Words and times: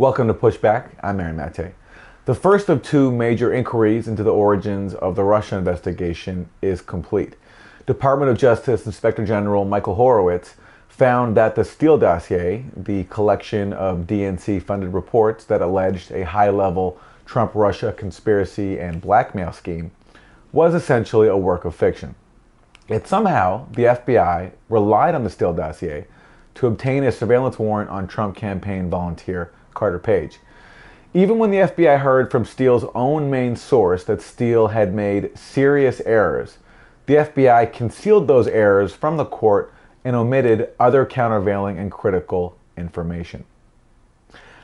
Welcome 0.00 0.28
to 0.28 0.34
Pushback. 0.34 0.92
I'm 1.02 1.20
Aaron 1.20 1.36
Mate. 1.36 1.74
The 2.24 2.34
first 2.34 2.70
of 2.70 2.82
two 2.82 3.12
major 3.12 3.52
inquiries 3.52 4.08
into 4.08 4.22
the 4.22 4.32
origins 4.32 4.94
of 4.94 5.14
the 5.14 5.24
Russia 5.24 5.58
investigation 5.58 6.48
is 6.62 6.80
complete. 6.80 7.36
Department 7.84 8.30
of 8.30 8.38
Justice 8.38 8.86
Inspector 8.86 9.22
General 9.26 9.66
Michael 9.66 9.96
Horowitz 9.96 10.54
found 10.88 11.36
that 11.36 11.54
the 11.54 11.66
Steele 11.66 11.98
dossier, 11.98 12.64
the 12.74 13.04
collection 13.04 13.74
of 13.74 14.06
DNC 14.06 14.62
funded 14.62 14.94
reports 14.94 15.44
that 15.44 15.60
alleged 15.60 16.10
a 16.12 16.24
high 16.24 16.48
level 16.48 16.98
Trump 17.26 17.54
Russia 17.54 17.92
conspiracy 17.92 18.80
and 18.80 19.02
blackmail 19.02 19.52
scheme, 19.52 19.90
was 20.50 20.74
essentially 20.74 21.28
a 21.28 21.36
work 21.36 21.66
of 21.66 21.74
fiction. 21.74 22.14
Yet 22.88 23.06
somehow 23.06 23.66
the 23.72 23.82
FBI 23.82 24.52
relied 24.70 25.14
on 25.14 25.24
the 25.24 25.30
Steele 25.30 25.52
dossier 25.52 26.06
to 26.54 26.66
obtain 26.66 27.04
a 27.04 27.12
surveillance 27.12 27.58
warrant 27.58 27.90
on 27.90 28.08
Trump 28.08 28.34
campaign 28.34 28.88
volunteer 28.88 29.52
Carter 29.80 29.98
Page. 29.98 30.40
Even 31.14 31.38
when 31.38 31.50
the 31.50 31.56
FBI 31.56 32.00
heard 32.00 32.30
from 32.30 32.44
Steele's 32.44 32.84
own 32.94 33.30
main 33.30 33.56
source 33.56 34.04
that 34.04 34.20
Steele 34.20 34.68
had 34.68 34.94
made 34.94 35.36
serious 35.36 36.02
errors, 36.04 36.58
the 37.06 37.14
FBI 37.14 37.72
concealed 37.72 38.28
those 38.28 38.46
errors 38.46 38.92
from 38.92 39.16
the 39.16 39.24
court 39.24 39.72
and 40.04 40.14
omitted 40.14 40.68
other 40.78 41.06
countervailing 41.06 41.78
and 41.78 41.90
critical 41.90 42.58
information. 42.76 43.44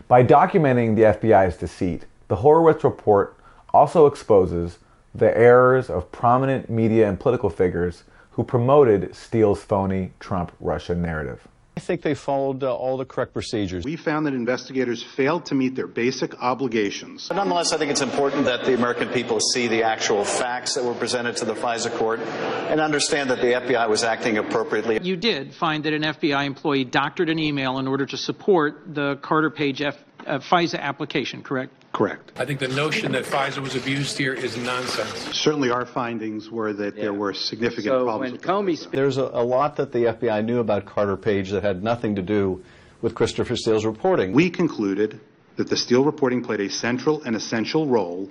By 0.07 0.23
documenting 0.23 0.97
the 0.97 1.03
FBI's 1.03 1.57
deceit, 1.57 2.05
the 2.29 2.37
Horowitz 2.37 2.85
report 2.85 3.39
also 3.73 4.05
exposes 4.05 4.81
the 5.15 5.35
errors 5.35 5.89
of 5.89 6.13
prominent 6.13 6.69
media 6.69 7.09
and 7.09 7.19
political 7.19 7.49
figures 7.49 8.05
who 8.33 8.45
promoted 8.45 9.17
Steele's 9.17 9.65
phony 9.65 10.13
Trump 10.21 10.53
Russia 10.61 10.95
narrative. 10.95 11.49
I 11.77 11.83
think 11.83 12.01
they 12.01 12.15
followed 12.15 12.65
uh, 12.65 12.75
all 12.75 12.97
the 12.97 13.05
correct 13.05 13.35
procedures. 13.35 13.85
We 13.85 13.97
found 13.97 14.25
that 14.27 14.33
investigators 14.33 15.03
failed 15.03 15.45
to 15.47 15.55
meet 15.55 15.75
their 15.75 15.87
basic 15.87 16.43
obligations. 16.43 17.29
But 17.29 17.35
nonetheless, 17.35 17.75
I 17.75 17.77
think 17.77 17.91
it's 17.91 18.01
important 18.01 18.47
that 18.47 18.65
the 18.65 18.73
American 18.73 19.09
people 19.11 19.41
see 19.41 19.69
the 19.69 19.83
actual 19.83 20.25
facts 20.25 20.75
that 20.75 20.85
were 20.85 20.95
presented 20.95 21.37
to 21.37 21.45
the 21.45 21.53
FISA 21.53 21.95
court 21.99 22.21
and 22.21 22.81
understand 22.81 23.29
that 23.29 23.43
the 23.43 23.49
FBI 23.49 23.91
was 23.91 24.05
acting 24.05 24.39
appropriately. 24.39 25.01
You 25.03 25.17
did 25.17 25.53
find 25.55 25.85
that 25.85 25.93
an 25.93 26.03
FBI 26.03 26.47
employee 26.47 26.85
doctored 26.85 27.29
an 27.29 27.39
email 27.39 27.79
in 27.79 27.87
order 27.87 28.07
to 28.07 28.17
support 28.17 28.95
the 28.95 29.17
Carter 29.17 29.51
Page 29.51 29.83
F, 29.83 30.03
uh, 30.27 30.39
FISA 30.39 30.79
application, 30.81 31.43
correct? 31.43 31.73
Correct. 31.93 32.33
I 32.37 32.45
think 32.45 32.61
the 32.61 32.69
notion 32.69 33.13
that 33.13 33.25
FISA 33.25 33.61
was 33.63 33.75
abused 33.75 34.19
here 34.19 34.35
is 34.35 34.57
nonsense. 34.57 35.35
Certainly, 35.35 35.71
our 35.71 35.87
findings 35.87 36.51
were 36.51 36.73
that 36.75 36.97
there 36.97 37.13
were 37.15 37.33
significant 37.33 37.87
So 37.87 38.05
problems. 38.05 38.21
when 38.21 38.33
with 38.33 38.43
Comey 38.43 38.73
FISA. 38.87 38.91
There's 38.91 39.17
a, 39.19 39.23
a 39.33 39.45
lot 39.45 39.77
that 39.77 39.93
the 39.93 40.01
FBI 40.01 40.45
knew 40.45 40.59
about 40.61 40.85
Carter 40.85 41.17
Page 41.17 41.51
that 41.51 41.63
had 41.63 41.83
nothing 41.83 42.17
to 42.17 42.23
do 42.23 42.63
with 43.03 43.15
Christopher 43.15 43.57
Steele's 43.57 43.85
reporting. 43.87 44.33
we 44.33 44.51
concluded 44.51 45.21
that 45.57 45.69
the 45.69 45.77
Steele 45.77 46.05
reporting 46.05 46.43
played 46.43 46.61
a 46.61 46.69
central 46.69 47.23
and 47.23 47.35
essential 47.37 47.87
role 47.87 48.31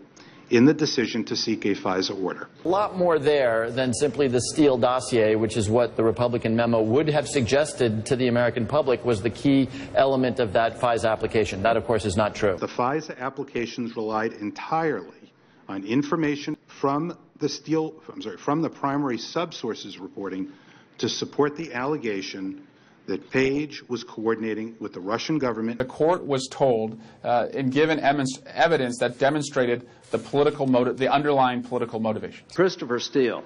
in 0.49 0.65
the 0.65 0.73
decision 0.73 1.23
to 1.25 1.35
seek 1.35 1.65
a 1.65 1.75
FISA 1.75 2.21
order. 2.21 2.47
A 2.63 2.67
lot 2.67 2.97
more 2.97 3.17
there 3.19 3.71
than 3.71 3.93
simply 3.93 4.27
the 4.27 4.41
Steele 4.41 4.77
dossier, 4.77 5.35
which 5.35 5.57
is 5.57 5.69
what 5.69 5.95
the 5.95 6.03
Republican 6.03 6.55
memo 6.55 6.81
would 6.81 7.07
have 7.09 7.27
suggested 7.27 8.05
to 8.05 8.15
the 8.15 8.27
American 8.27 8.67
public 8.67 9.03
was 9.03 9.21
the 9.21 9.29
key 9.29 9.69
element 9.95 10.39
of 10.39 10.53
that 10.53 10.79
FISA 10.79 11.09
application. 11.09 11.63
That, 11.63 11.77
of 11.77 11.85
course, 11.85 12.05
is 12.05 12.15
not 12.15 12.35
true. 12.35 12.57
The 12.57 12.67
FISA 12.67 13.17
applications 13.17 13.95
relied 13.95 14.33
entirely 14.33 15.33
on 15.67 15.83
information 15.83 16.55
from 16.67 17.17
the 17.39 17.49
Steele, 17.49 17.93
I'm 18.11 18.21
sorry, 18.21 18.37
from 18.37 18.61
the 18.61 18.69
primary 18.69 19.17
subsources 19.17 19.99
reporting 19.99 20.51
to 20.99 21.09
support 21.09 21.57
the 21.57 21.73
allegation 21.73 22.65
that 23.07 23.29
Page 23.31 23.83
was 23.87 24.03
coordinating 24.03 24.75
with 24.79 24.93
the 24.93 24.99
Russian 24.99 25.37
government 25.37 25.77
The 25.77 25.85
court 25.85 26.25
was 26.25 26.47
told 26.49 26.99
uh, 27.23 27.47
and 27.53 27.71
given 27.71 27.99
evidence- 27.99 28.39
evidence 28.47 28.97
that 28.99 29.19
demonstrated 29.19 29.87
the 30.11 30.17
political 30.17 30.67
motive, 30.67 30.97
the 30.97 31.11
underlying 31.11 31.63
political 31.63 31.99
motivation. 31.99 32.45
Christopher 32.53 32.99
Steele, 32.99 33.43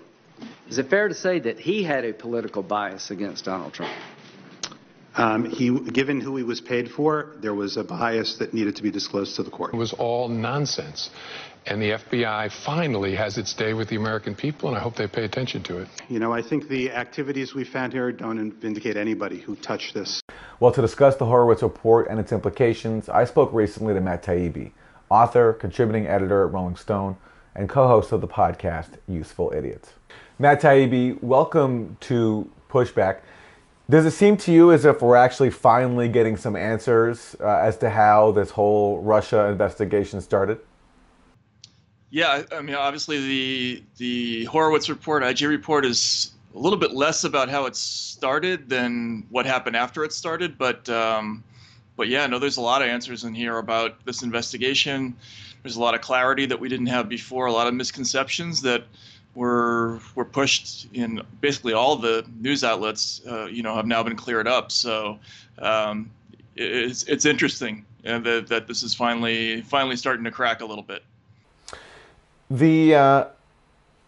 is 0.70 0.78
it 0.78 0.90
fair 0.90 1.08
to 1.08 1.16
say 1.16 1.40
that 1.40 1.60
he 1.60 1.84
had 1.84 2.06
a 2.06 2.14
political 2.14 2.64
bias 2.64 3.12
against 3.12 3.46
Donald 3.46 3.74
Trump? 3.74 3.92
Um, 5.16 5.46
he, 5.46 5.78
given 5.80 6.22
who 6.22 6.38
he 6.38 6.44
was 6.44 6.62
paid 6.62 6.92
for, 6.92 7.36
there 7.42 7.54
was 7.54 7.78
a 7.78 7.84
bias 7.84 8.38
that 8.38 8.54
needed 8.54 8.76
to 8.76 8.84
be 8.84 8.92
disclosed 8.92 9.36
to 9.38 9.44
the 9.44 9.50
court. 9.50 9.74
It 9.74 9.78
was 9.78 9.94
all 9.94 10.28
nonsense. 10.28 11.10
And 11.66 11.82
the 11.82 11.92
FBI 11.92 12.52
finally 12.52 13.16
has 13.16 13.38
its 13.38 13.54
day 13.54 13.74
with 13.74 13.90
the 13.90 13.96
American 13.96 14.34
people, 14.34 14.70
and 14.70 14.78
I 14.78 14.82
hope 14.82 14.96
they 14.96 15.08
pay 15.08 15.26
attention 15.26 15.62
to 15.64 15.80
it. 15.80 15.88
You 16.08 16.20
know, 16.20 16.34
I 16.34 16.42
think 16.42 16.70
the 16.70 16.92
activities 16.92 17.54
we 17.54 17.64
found 17.64 17.92
here 17.94 18.12
don't 18.12 18.52
vindicate 18.54 18.98
anybody 18.98 19.40
who 19.40 19.56
touched 19.56 19.94
this. 19.94 20.22
Well, 20.60 20.72
to 20.72 20.82
discuss 20.82 21.18
the 21.18 21.26
Horowitz 21.26 21.62
report 21.62 22.08
and 22.10 22.20
its 22.20 22.32
implications, 22.32 23.10
I 23.10 23.26
spoke 23.26 23.52
recently 23.54 23.94
to 23.94 24.02
Matt 24.02 24.24
Taibbi, 24.24 24.72
author, 25.10 25.54
contributing 25.54 26.08
editor 26.08 26.48
at 26.48 26.54
Rolling 26.54 26.76
Stone, 26.76 27.18
and 27.56 27.68
co-host 27.68 28.12
of 28.14 28.22
the 28.22 28.28
podcast 28.28 28.98
Useful 29.08 29.52
Idiots. 29.56 29.94
Matt 30.40 30.62
Taibbi, 30.62 31.22
welcome 31.22 31.98
to 32.02 32.50
Pushback. 32.70 33.20
Does 33.90 34.06
it 34.06 34.12
seem 34.12 34.38
to 34.38 34.52
you 34.52 34.72
as 34.72 34.86
if 34.86 35.02
we're 35.02 35.16
actually 35.16 35.50
finally 35.50 36.08
getting 36.08 36.38
some 36.38 36.56
answers 36.56 37.36
uh, 37.40 37.48
as 37.48 37.76
to 37.78 37.90
how 37.90 38.32
this 38.32 38.52
whole 38.52 39.02
Russia 39.02 39.48
investigation 39.48 40.22
started? 40.22 40.60
Yeah, 42.12 42.44
I 42.52 42.62
mean, 42.62 42.76
obviously 42.76 43.20
the 43.20 43.84
the 43.98 44.46
Horowitz 44.46 44.90
report, 44.90 45.24
IG 45.24 45.42
report, 45.42 45.86
is 45.86 46.34
a 46.54 46.60
little 46.60 46.78
bit 46.78 46.92
less 46.92 47.24
about 47.24 47.50
how 47.50 47.66
it 47.66 47.76
started 47.76 48.70
than 48.70 49.26
what 49.32 49.48
happened 49.48 49.76
after 49.76 50.04
it 50.04 50.14
started. 50.14 50.58
But 50.58 50.88
um, 50.90 51.44
but 51.96 52.10
yeah, 52.10 52.28
no, 52.28 52.38
there's 52.38 52.58
a 52.58 52.62
lot 52.62 52.84
of 52.84 52.88
answers 52.88 53.24
in 53.24 53.34
here 53.34 53.58
about 53.58 54.06
this 54.06 54.22
investigation. 54.22 55.16
There's 55.64 55.78
a 55.78 55.82
lot 55.82 55.96
of 55.96 56.02
clarity 56.02 56.46
that 56.46 56.60
we 56.60 56.70
didn't 56.70 56.88
have 56.88 57.10
before. 57.10 57.48
A 57.48 57.52
lot 57.52 57.68
of 57.68 57.74
misconceptions 57.74 58.62
that 58.62 58.84
were 59.40 60.02
were 60.16 60.26
pushed 60.26 60.90
in 60.94 61.22
basically 61.40 61.72
all 61.72 61.96
the 61.96 62.26
news 62.42 62.62
outlets. 62.66 63.22
Uh, 63.26 63.46
you 63.46 63.64
know, 63.64 63.74
have 63.74 63.88
now 63.88 64.04
been 64.04 64.18
cleared 64.18 64.48
up. 64.48 64.70
So 64.70 65.18
um, 65.60 66.12
it's 66.58 67.04
it's 67.04 67.26
interesting 67.26 67.86
uh, 68.06 68.20
that 68.20 68.48
that 68.48 68.68
this 68.68 68.84
is 68.84 68.94
finally 68.94 69.62
finally 69.62 69.96
starting 69.96 70.26
to 70.26 70.32
crack 70.32 70.60
a 70.60 70.66
little 70.66 70.84
bit. 70.84 71.04
The 72.52 72.96
uh, 72.96 73.26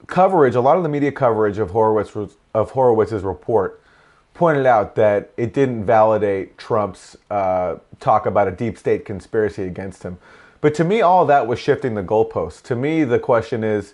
coverage, 0.08 0.56
a 0.56 0.62
lot 0.62 0.76
of 0.76 0.84
the 0.84 0.90
media 0.90 1.14
coverage 1.14 1.60
of 1.60 1.72
Horowitz 1.72 2.14
of 2.54 2.72
Horowitz's 2.72 3.24
report 3.24 3.82
pointed 4.34 4.66
out 4.66 4.96
that 4.96 5.32
it 5.38 5.54
didn't 5.54 5.86
validate 5.86 6.58
Trump's 6.58 7.16
uh, 7.30 7.78
talk 8.02 8.26
about 8.26 8.50
a 8.50 8.52
deep 8.52 8.78
state 8.78 9.06
conspiracy 9.06 9.64
against 9.64 10.04
him. 10.04 10.18
But 10.60 10.76
to 10.76 10.84
me, 10.84 11.02
all 11.02 11.26
that 11.26 11.48
was 11.48 11.58
shifting 11.58 11.96
the 11.96 12.04
goalposts. 12.04 12.62
To 12.64 12.76
me, 12.76 13.04
the 13.06 13.20
question 13.20 13.64
is, 13.64 13.94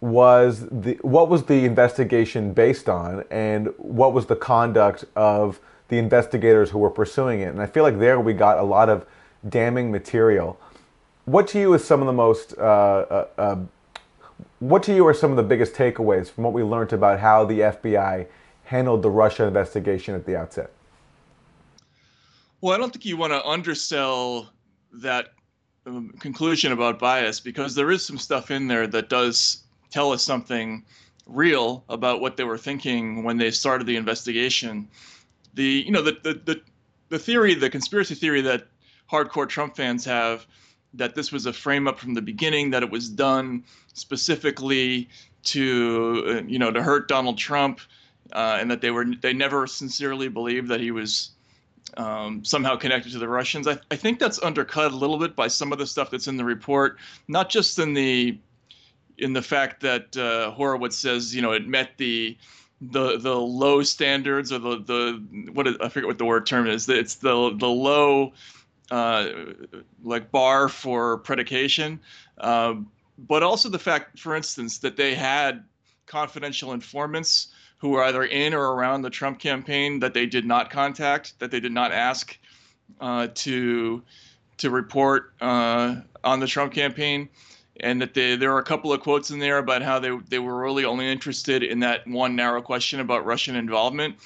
was 0.00 0.66
the 0.70 0.98
what 1.02 1.28
was 1.28 1.44
the 1.44 1.64
investigation 1.64 2.52
based 2.52 2.88
on, 2.88 3.24
and 3.30 3.68
what 3.78 4.12
was 4.12 4.26
the 4.26 4.36
conduct 4.36 5.04
of 5.14 5.60
the 5.88 5.98
investigators 5.98 6.70
who 6.70 6.78
were 6.78 6.90
pursuing 6.90 7.40
it? 7.40 7.48
And 7.48 7.62
I 7.62 7.66
feel 7.66 7.82
like 7.82 7.98
there 7.98 8.20
we 8.20 8.34
got 8.34 8.58
a 8.58 8.62
lot 8.62 8.88
of 8.88 9.06
damning 9.48 9.90
material. 9.90 10.58
What 11.24 11.48
to 11.48 11.60
you 11.60 11.74
is 11.74 11.84
some 11.84 12.00
of 12.00 12.06
the 12.06 12.12
most 12.12 12.54
uh, 12.58 12.60
uh, 12.60 13.26
uh, 13.38 13.56
what 14.58 14.82
to 14.84 14.94
you 14.94 15.06
are 15.06 15.14
some 15.14 15.30
of 15.30 15.36
the 15.36 15.42
biggest 15.42 15.74
takeaways 15.74 16.30
from 16.30 16.44
what 16.44 16.52
we 16.52 16.62
learned 16.62 16.92
about 16.92 17.20
how 17.20 17.44
the 17.44 17.60
FBI 17.60 18.26
handled 18.64 19.02
the 19.02 19.10
Russia 19.10 19.44
investigation 19.44 20.14
at 20.14 20.26
the 20.26 20.36
outset? 20.36 20.70
Well, 22.60 22.74
I 22.74 22.78
don't 22.78 22.92
think 22.92 23.04
you 23.04 23.16
want 23.16 23.32
to 23.32 23.44
undersell 23.44 24.50
that 24.92 25.28
um, 25.86 26.10
conclusion 26.18 26.72
about 26.72 26.98
bias 26.98 27.38
because 27.38 27.74
there 27.74 27.90
is 27.90 28.04
some 28.04 28.18
stuff 28.18 28.50
in 28.50 28.66
there 28.66 28.86
that 28.88 29.08
does 29.08 29.64
tell 29.90 30.12
us 30.12 30.22
something 30.22 30.84
real 31.26 31.84
about 31.88 32.20
what 32.20 32.36
they 32.36 32.44
were 32.44 32.58
thinking 32.58 33.24
when 33.24 33.36
they 33.36 33.50
started 33.50 33.86
the 33.86 33.96
investigation. 33.96 34.88
The 35.54 35.84
you 35.86 35.90
know 35.90 36.02
the 36.02 36.18
the 36.22 36.34
the, 36.44 36.60
the 37.08 37.18
theory, 37.18 37.54
the 37.54 37.70
conspiracy 37.70 38.14
theory 38.14 38.40
that 38.42 38.66
hardcore 39.10 39.48
Trump 39.48 39.76
fans 39.76 40.04
have 40.04 40.46
that 40.94 41.14
this 41.14 41.30
was 41.30 41.46
a 41.46 41.52
frame 41.52 41.86
up 41.86 41.98
from 41.98 42.14
the 42.14 42.22
beginning, 42.22 42.70
that 42.70 42.82
it 42.82 42.90
was 42.90 43.08
done 43.08 43.64
specifically 43.92 45.08
to, 45.44 46.24
uh, 46.26 46.42
you 46.46 46.58
know, 46.58 46.70
to 46.70 46.82
hurt 46.82 47.08
Donald 47.08 47.38
Trump, 47.38 47.80
uh, 48.32 48.58
and 48.60 48.70
that 48.70 48.80
they 48.80 48.90
were 48.90 49.06
they 49.20 49.32
never 49.32 49.66
sincerely 49.66 50.28
believed 50.28 50.68
that 50.68 50.80
he 50.80 50.90
was 50.90 51.30
um, 51.96 52.44
somehow 52.44 52.76
connected 52.76 53.12
to 53.12 53.18
the 53.18 53.28
Russians. 53.28 53.68
I, 53.68 53.78
I 53.90 53.96
think 53.96 54.18
that's 54.18 54.42
undercut 54.42 54.92
a 54.92 54.96
little 54.96 55.18
bit 55.18 55.36
by 55.36 55.48
some 55.48 55.72
of 55.72 55.78
the 55.78 55.86
stuff 55.86 56.10
that's 56.10 56.26
in 56.26 56.36
the 56.36 56.44
report, 56.44 56.98
not 57.28 57.48
just 57.48 57.78
in 57.78 57.94
the 57.94 58.38
in 59.18 59.32
the 59.32 59.42
fact 59.42 59.80
that 59.82 60.16
uh, 60.16 60.50
Horowitz 60.52 60.96
says, 60.96 61.34
you 61.34 61.42
know, 61.42 61.52
it 61.52 61.66
met 61.66 61.96
the 61.96 62.36
the 62.80 63.18
the 63.18 63.34
low 63.34 63.82
standards 63.82 64.52
or 64.52 64.58
the 64.58 64.78
the 64.78 65.50
what 65.52 65.66
is, 65.66 65.76
I 65.80 65.88
forget 65.88 66.06
what 66.06 66.18
the 66.18 66.24
word 66.24 66.46
term 66.46 66.66
is. 66.66 66.88
It's 66.88 67.16
the 67.16 67.54
the 67.56 67.68
low 67.68 68.32
uh, 68.90 69.28
like 70.02 70.30
bar 70.30 70.68
for 70.68 71.18
predication, 71.18 72.00
um, 72.38 72.90
but 73.18 73.42
also 73.42 73.68
the 73.68 73.78
fact, 73.78 74.18
for 74.18 74.36
instance, 74.36 74.78
that 74.78 74.96
they 74.96 75.14
had 75.14 75.64
confidential 76.06 76.72
informants 76.72 77.48
who 77.78 77.90
were 77.90 78.04
either 78.04 78.24
in 78.24 78.54
or 78.54 78.74
around 78.74 79.02
the 79.02 79.10
Trump 79.10 79.38
campaign 79.38 80.00
that 80.00 80.14
they 80.14 80.26
did 80.26 80.46
not 80.46 80.70
contact, 80.70 81.38
that 81.40 81.50
they 81.50 81.60
did 81.60 81.72
not 81.72 81.92
ask 81.92 82.38
uh, 83.00 83.28
to 83.34 84.02
to 84.58 84.70
report 84.70 85.34
uh, 85.40 85.96
on 86.24 86.40
the 86.40 86.46
Trump 86.46 86.72
campaign, 86.72 87.28
and 87.80 88.00
that 88.00 88.14
they, 88.14 88.36
there 88.36 88.52
are 88.52 88.58
a 88.58 88.64
couple 88.64 88.92
of 88.92 89.00
quotes 89.00 89.30
in 89.30 89.38
there 89.38 89.58
about 89.58 89.82
how 89.82 89.98
they 89.98 90.16
they 90.28 90.38
were 90.38 90.60
really 90.60 90.84
only 90.84 91.10
interested 91.10 91.62
in 91.62 91.80
that 91.80 92.06
one 92.06 92.36
narrow 92.36 92.62
question 92.62 93.00
about 93.00 93.24
Russian 93.24 93.56
involvement. 93.56 94.16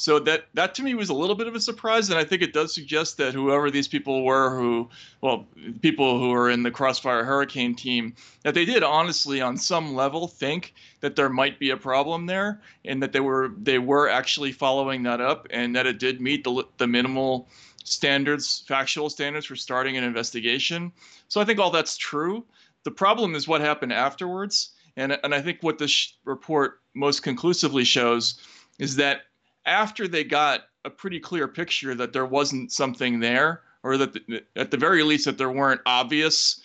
So 0.00 0.20
that 0.20 0.46
that 0.54 0.76
to 0.76 0.82
me 0.84 0.94
was 0.94 1.08
a 1.08 1.14
little 1.14 1.34
bit 1.34 1.48
of 1.48 1.56
a 1.56 1.60
surprise, 1.60 2.08
and 2.08 2.20
I 2.20 2.22
think 2.22 2.40
it 2.40 2.52
does 2.52 2.72
suggest 2.72 3.16
that 3.16 3.34
whoever 3.34 3.68
these 3.68 3.88
people 3.88 4.24
were, 4.24 4.56
who 4.56 4.88
well, 5.22 5.44
people 5.82 6.20
who 6.20 6.32
are 6.32 6.48
in 6.48 6.62
the 6.62 6.70
Crossfire 6.70 7.24
Hurricane 7.24 7.74
team, 7.74 8.14
that 8.44 8.54
they 8.54 8.64
did 8.64 8.84
honestly, 8.84 9.40
on 9.40 9.56
some 9.56 9.96
level, 9.96 10.28
think 10.28 10.72
that 11.00 11.16
there 11.16 11.28
might 11.28 11.58
be 11.58 11.70
a 11.70 11.76
problem 11.76 12.26
there, 12.26 12.60
and 12.84 13.02
that 13.02 13.12
they 13.12 13.18
were 13.18 13.50
they 13.60 13.80
were 13.80 14.08
actually 14.08 14.52
following 14.52 15.02
that 15.02 15.20
up, 15.20 15.48
and 15.50 15.74
that 15.74 15.86
it 15.86 15.98
did 15.98 16.20
meet 16.20 16.44
the 16.44 16.62
the 16.76 16.86
minimal 16.86 17.48
standards, 17.82 18.62
factual 18.68 19.10
standards 19.10 19.46
for 19.46 19.56
starting 19.56 19.96
an 19.96 20.04
investigation. 20.04 20.92
So 21.26 21.40
I 21.40 21.44
think 21.44 21.58
all 21.58 21.72
that's 21.72 21.96
true. 21.96 22.44
The 22.84 22.90
problem 22.90 23.34
is 23.34 23.48
what 23.48 23.60
happened 23.60 23.92
afterwards, 23.92 24.72
and 24.96 25.18
and 25.22 25.34
I 25.34 25.42
think 25.42 25.62
what 25.62 25.78
this 25.78 26.14
report 26.24 26.80
most 26.94 27.22
conclusively 27.22 27.84
shows 27.84 28.38
is 28.78 28.96
that 28.96 29.22
after 29.66 30.08
they 30.08 30.24
got 30.24 30.62
a 30.84 30.90
pretty 30.90 31.20
clear 31.20 31.48
picture 31.48 31.94
that 31.94 32.12
there 32.12 32.26
wasn't 32.26 32.72
something 32.72 33.20
there, 33.20 33.62
or 33.82 33.96
that 33.98 34.12
the, 34.14 34.42
at 34.56 34.70
the 34.70 34.76
very 34.76 35.02
least 35.02 35.24
that 35.26 35.38
there 35.38 35.50
weren't 35.50 35.80
obvious 35.86 36.60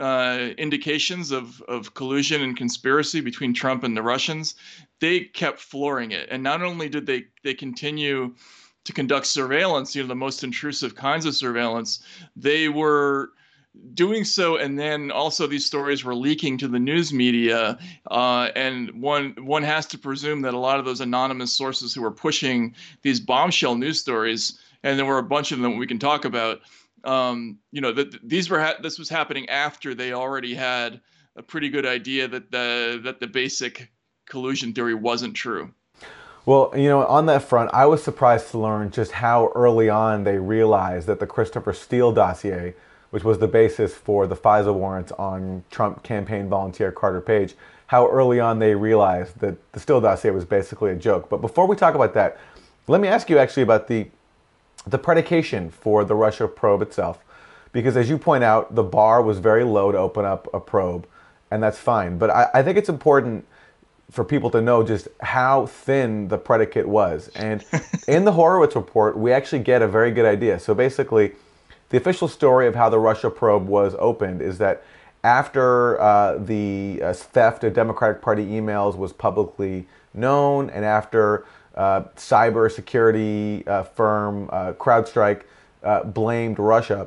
uh, 0.00 0.48
indications 0.58 1.30
of, 1.30 1.62
of 1.62 1.94
collusion 1.94 2.42
and 2.42 2.56
conspiracy 2.56 3.20
between 3.20 3.54
Trump 3.54 3.84
and 3.84 3.96
the 3.96 4.02
Russians, 4.02 4.54
they 5.00 5.20
kept 5.20 5.60
flooring 5.60 6.10
it. 6.10 6.28
And 6.30 6.42
not 6.42 6.62
only 6.62 6.88
did 6.88 7.06
they 7.06 7.24
they 7.42 7.54
continue 7.54 8.34
to 8.84 8.92
conduct 8.92 9.26
surveillance, 9.26 9.94
you 9.94 10.02
know, 10.02 10.08
the 10.08 10.14
most 10.14 10.44
intrusive 10.44 10.94
kinds 10.94 11.24
of 11.26 11.34
surveillance, 11.34 12.02
they 12.36 12.68
were 12.68 13.30
doing 13.94 14.24
so, 14.24 14.56
and 14.56 14.78
then 14.78 15.10
also 15.10 15.46
these 15.46 15.66
stories 15.66 16.04
were 16.04 16.14
leaking 16.14 16.58
to 16.58 16.68
the 16.68 16.78
news 16.78 17.12
media, 17.12 17.78
uh, 18.10 18.48
and 18.54 18.90
one 19.02 19.34
one 19.40 19.62
has 19.62 19.86
to 19.86 19.98
presume 19.98 20.42
that 20.42 20.54
a 20.54 20.58
lot 20.58 20.78
of 20.78 20.84
those 20.84 21.00
anonymous 21.00 21.52
sources 21.52 21.94
who 21.94 22.02
were 22.02 22.10
pushing 22.10 22.74
these 23.02 23.20
bombshell 23.20 23.74
news 23.76 24.00
stories, 24.00 24.58
and 24.82 24.98
there 24.98 25.06
were 25.06 25.18
a 25.18 25.22
bunch 25.22 25.52
of 25.52 25.60
them 25.60 25.76
we 25.76 25.86
can 25.86 25.98
talk 25.98 26.24
about. 26.24 26.60
Um, 27.04 27.58
you 27.70 27.80
know 27.80 27.92
that 27.92 28.26
these 28.26 28.48
were 28.48 28.60
ha- 28.60 28.76
this 28.80 28.98
was 28.98 29.08
happening 29.08 29.48
after 29.48 29.94
they 29.94 30.12
already 30.12 30.54
had 30.54 31.00
a 31.36 31.42
pretty 31.42 31.68
good 31.68 31.86
idea 31.86 32.28
that 32.28 32.50
the 32.50 33.00
that 33.04 33.20
the 33.20 33.26
basic 33.26 33.90
collusion 34.26 34.72
theory 34.72 34.94
wasn't 34.94 35.34
true. 35.34 35.72
Well, 36.46 36.72
you 36.76 36.88
know, 36.88 37.06
on 37.06 37.26
that 37.26 37.42
front, 37.42 37.70
I 37.72 37.86
was 37.86 38.02
surprised 38.02 38.50
to 38.50 38.58
learn 38.58 38.90
just 38.90 39.12
how 39.12 39.50
early 39.54 39.88
on 39.88 40.24
they 40.24 40.38
realized 40.38 41.06
that 41.06 41.18
the 41.18 41.26
Christopher 41.26 41.72
Steele 41.72 42.12
dossier 42.12 42.74
which 43.14 43.22
was 43.22 43.38
the 43.38 43.46
basis 43.46 43.94
for 43.94 44.26
the 44.26 44.34
FISA 44.34 44.74
warrants 44.74 45.12
on 45.12 45.62
Trump 45.70 46.02
campaign 46.02 46.48
volunteer 46.48 46.90
Carter 46.90 47.20
Page, 47.20 47.54
how 47.86 48.08
early 48.08 48.40
on 48.40 48.58
they 48.58 48.74
realized 48.74 49.38
that 49.38 49.54
the 49.70 49.78
Steele 49.78 50.00
dossier 50.00 50.32
was 50.32 50.44
basically 50.44 50.90
a 50.90 50.96
joke. 50.96 51.28
But 51.28 51.40
before 51.40 51.68
we 51.68 51.76
talk 51.76 51.94
about 51.94 52.12
that, 52.14 52.38
let 52.88 53.00
me 53.00 53.06
ask 53.06 53.30
you 53.30 53.38
actually 53.38 53.62
about 53.62 53.86
the 53.86 54.08
the 54.88 54.98
predication 54.98 55.70
for 55.70 56.04
the 56.04 56.16
Russia 56.16 56.48
probe 56.48 56.82
itself. 56.82 57.20
Because 57.70 57.96
as 57.96 58.10
you 58.10 58.18
point 58.18 58.42
out, 58.42 58.74
the 58.74 58.82
bar 58.82 59.22
was 59.22 59.38
very 59.38 59.62
low 59.62 59.92
to 59.92 59.98
open 59.98 60.24
up 60.24 60.52
a 60.52 60.58
probe, 60.58 61.06
and 61.52 61.62
that's 61.62 61.78
fine. 61.78 62.18
But 62.18 62.30
I, 62.30 62.48
I 62.52 62.62
think 62.64 62.76
it's 62.76 62.88
important 62.88 63.46
for 64.10 64.24
people 64.24 64.50
to 64.50 64.60
know 64.60 64.82
just 64.82 65.06
how 65.20 65.66
thin 65.66 66.26
the 66.26 66.38
predicate 66.38 66.88
was. 66.88 67.28
And 67.36 67.64
in 68.08 68.24
the 68.24 68.32
Horowitz 68.32 68.74
report, 68.74 69.16
we 69.16 69.30
actually 69.30 69.62
get 69.62 69.82
a 69.82 69.86
very 69.86 70.10
good 70.10 70.26
idea. 70.26 70.58
So 70.58 70.74
basically, 70.74 71.34
the 71.94 72.00
official 72.00 72.26
story 72.26 72.66
of 72.66 72.74
how 72.74 72.88
the 72.88 72.98
Russia 72.98 73.30
probe 73.30 73.68
was 73.68 73.94
opened 74.00 74.42
is 74.42 74.58
that 74.58 74.82
after 75.22 76.00
uh, 76.00 76.38
the 76.38 77.00
uh, 77.00 77.12
theft 77.12 77.62
of 77.62 77.72
Democratic 77.72 78.20
Party 78.20 78.44
emails 78.46 78.96
was 78.96 79.12
publicly 79.12 79.86
known, 80.12 80.70
and 80.70 80.84
after 80.84 81.46
uh, 81.76 82.00
cyber 82.16 82.68
security 82.68 83.64
uh, 83.68 83.84
firm 83.84 84.50
uh, 84.50 84.72
CrowdStrike 84.72 85.42
uh, 85.84 86.02
blamed 86.02 86.58
Russia, 86.58 87.06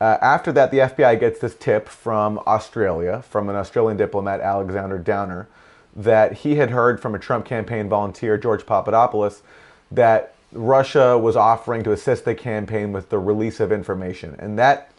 after 0.00 0.52
that, 0.52 0.70
the 0.70 0.78
FBI 0.78 1.18
gets 1.18 1.40
this 1.40 1.56
tip 1.56 1.88
from 1.88 2.38
Australia, 2.46 3.22
from 3.22 3.48
an 3.48 3.56
Australian 3.56 3.96
diplomat, 3.96 4.40
Alexander 4.40 4.96
Downer, 4.96 5.48
that 5.96 6.34
he 6.34 6.54
had 6.54 6.70
heard 6.70 7.02
from 7.02 7.16
a 7.16 7.18
Trump 7.18 7.46
campaign 7.46 7.88
volunteer, 7.88 8.38
George 8.38 8.64
Papadopoulos, 8.64 9.42
that 9.90 10.34
Russia 10.52 11.16
was 11.16 11.36
offering 11.36 11.82
to 11.84 11.92
assist 11.92 12.24
the 12.24 12.34
campaign 12.34 12.92
with 12.92 13.08
the 13.08 13.18
release 13.18 13.60
of 13.60 13.70
information. 13.70 14.36
And 14.38 14.58
that, 14.58 14.90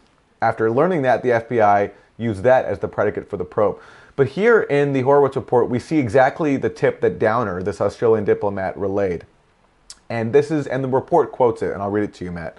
after 0.41 0.71
learning 0.71 1.01
that, 1.03 1.23
the 1.23 1.29
FBI 1.29 1.91
used 2.17 2.43
that 2.43 2.65
as 2.65 2.79
the 2.79 2.87
predicate 2.87 3.29
for 3.29 3.37
the 3.37 3.45
probe. 3.45 3.79
But 4.15 4.27
here 4.27 4.61
in 4.61 4.93
the 4.93 5.01
Horowitz 5.01 5.35
report, 5.35 5.69
we 5.69 5.79
see 5.79 5.97
exactly 5.97 6.57
the 6.57 6.69
tip 6.69 7.01
that 7.01 7.19
Downer, 7.19 7.63
this 7.63 7.81
Australian 7.81 8.25
diplomat, 8.25 8.77
relayed. 8.77 9.25
And 10.09 10.33
this 10.33 10.51
is, 10.51 10.67
and 10.67 10.83
the 10.83 10.89
report 10.89 11.31
quotes 11.31 11.61
it, 11.61 11.71
and 11.71 11.81
I'll 11.81 11.89
read 11.89 12.03
it 12.03 12.13
to 12.15 12.25
you, 12.25 12.31
Matt. 12.31 12.57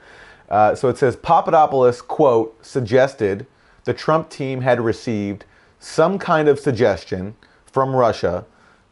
Uh, 0.49 0.75
so 0.75 0.89
it 0.89 0.99
says 0.99 1.17
Papadopoulos, 1.17 2.03
quote, 2.03 2.65
suggested 2.65 3.47
the 3.85 3.95
Trump 3.95 4.31
team 4.31 4.61
had 4.61 4.81
received 4.81 5.45
some 5.79 6.19
kind 6.19 6.49
of 6.49 6.59
suggestion 6.59 7.35
from 7.67 7.95
Russia 7.95 8.45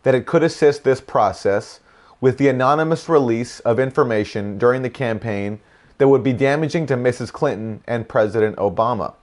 that 0.02 0.14
it 0.14 0.26
could 0.26 0.42
assist 0.42 0.84
this 0.84 1.00
process 1.00 1.80
with 2.20 2.38
the 2.38 2.48
anonymous 2.48 3.08
release 3.08 3.60
of 3.60 3.78
information 3.78 4.58
during 4.58 4.82
the 4.82 4.90
campaign 4.90 5.60
that 5.98 6.08
would 6.08 6.22
be 6.22 6.32
damaging 6.32 6.86
to 6.86 6.96
Mrs. 6.96 7.32
Clinton 7.32 7.82
and 7.86 8.08
President 8.08 8.56
Obama. 8.56 9.14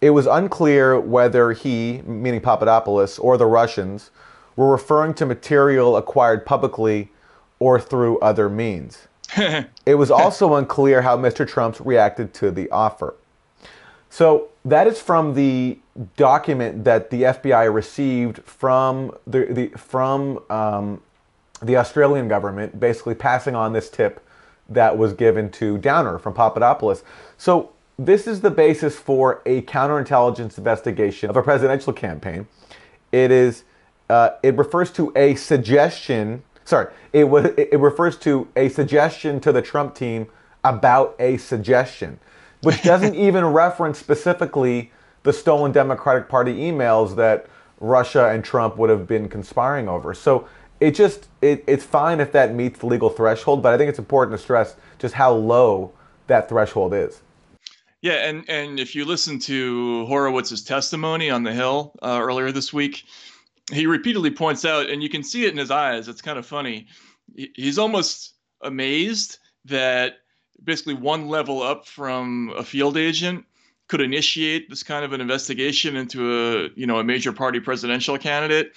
It 0.00 0.10
was 0.10 0.26
unclear 0.26 0.98
whether 0.98 1.52
he, 1.52 2.02
meaning 2.06 2.40
Papadopoulos, 2.40 3.18
or 3.18 3.36
the 3.36 3.46
Russians 3.46 4.10
were 4.54 4.70
referring 4.70 5.14
to 5.14 5.26
material 5.26 5.96
acquired 5.96 6.46
publicly 6.46 7.10
or 7.58 7.80
through 7.80 8.18
other 8.20 8.48
means. 8.48 9.08
it 9.86 9.94
was 9.96 10.10
also 10.10 10.54
unclear 10.54 11.02
how 11.02 11.16
Mr. 11.16 11.46
Trump 11.46 11.76
reacted 11.84 12.32
to 12.34 12.50
the 12.50 12.70
offer. 12.70 13.14
So 14.10 14.48
that 14.64 14.86
is 14.86 15.00
from 15.00 15.34
the 15.34 15.78
document 16.16 16.84
that 16.84 17.10
the 17.10 17.22
FBI 17.22 17.72
received 17.72 18.38
from 18.44 19.16
the, 19.26 19.46
the 19.46 19.68
from 19.76 20.38
um, 20.48 21.02
the 21.60 21.76
Australian 21.76 22.28
government 22.28 22.78
basically 22.78 23.14
passing 23.14 23.54
on 23.54 23.72
this 23.72 23.90
tip 23.90 24.24
that 24.68 24.96
was 24.98 25.12
given 25.12 25.50
to 25.50 25.78
Downer 25.78 26.18
from 26.18 26.34
Papadopoulos. 26.34 27.02
So 27.36 27.72
this 27.98 28.26
is 28.26 28.40
the 28.40 28.50
basis 28.50 28.96
for 28.96 29.42
a 29.44 29.62
counterintelligence 29.62 30.58
investigation 30.58 31.30
of 31.30 31.36
a 31.36 31.42
presidential 31.42 31.92
campaign. 31.92 32.46
It 33.12 33.30
is 33.30 33.64
uh, 34.10 34.30
it 34.42 34.56
refers 34.56 34.90
to 34.92 35.12
a 35.16 35.34
suggestion. 35.34 36.42
Sorry, 36.64 36.92
it 37.12 37.24
was 37.24 37.46
it 37.56 37.78
refers 37.78 38.16
to 38.18 38.48
a 38.56 38.68
suggestion 38.68 39.40
to 39.40 39.52
the 39.52 39.62
Trump 39.62 39.94
team 39.94 40.28
about 40.64 41.16
a 41.18 41.38
suggestion, 41.38 42.18
which 42.62 42.82
doesn't 42.82 43.14
even 43.26 43.44
reference 43.46 43.98
specifically 43.98 44.92
the 45.24 45.32
stolen 45.32 45.72
Democratic 45.72 46.28
Party 46.28 46.54
emails 46.54 47.16
that 47.16 47.46
Russia 47.80 48.28
and 48.28 48.44
Trump 48.44 48.76
would 48.76 48.90
have 48.90 49.06
been 49.06 49.28
conspiring 49.28 49.88
over. 49.88 50.14
So 50.14 50.48
it 50.80 50.94
just 50.94 51.28
it, 51.42 51.64
it's 51.66 51.84
fine 51.84 52.20
if 52.20 52.32
that 52.32 52.54
meets 52.54 52.80
the 52.80 52.86
legal 52.86 53.10
threshold, 53.10 53.62
but 53.62 53.72
I 53.72 53.78
think 53.78 53.88
it's 53.88 53.98
important 53.98 54.36
to 54.36 54.42
stress 54.42 54.76
just 54.98 55.14
how 55.14 55.32
low 55.32 55.92
that 56.26 56.48
threshold 56.48 56.94
is. 56.94 57.20
Yeah, 58.00 58.28
and 58.28 58.48
and 58.48 58.78
if 58.78 58.94
you 58.94 59.04
listen 59.04 59.38
to 59.40 60.06
Horowitz's 60.08 60.62
testimony 60.62 61.30
on 61.30 61.42
the 61.42 61.52
Hill 61.52 61.94
uh, 62.02 62.20
earlier 62.22 62.52
this 62.52 62.72
week, 62.72 63.04
he 63.72 63.86
repeatedly 63.86 64.30
points 64.30 64.64
out, 64.64 64.88
and 64.88 65.02
you 65.02 65.08
can 65.08 65.22
see 65.22 65.44
it 65.46 65.52
in 65.52 65.58
his 65.58 65.70
eyes. 65.70 66.06
It's 66.06 66.22
kind 66.22 66.38
of 66.38 66.46
funny. 66.46 66.86
He's 67.34 67.78
almost 67.78 68.34
amazed 68.62 69.38
that 69.64 70.18
basically 70.62 70.94
one 70.94 71.28
level 71.28 71.62
up 71.62 71.86
from 71.86 72.52
a 72.56 72.64
field 72.64 72.96
agent 72.96 73.44
could 73.88 74.00
initiate 74.00 74.68
this 74.68 74.82
kind 74.82 75.04
of 75.04 75.12
an 75.12 75.20
investigation 75.20 75.96
into 75.96 76.32
a 76.32 76.68
you 76.76 76.86
know 76.86 76.98
a 76.98 77.04
major 77.04 77.32
party 77.32 77.58
presidential 77.58 78.16
candidate. 78.16 78.72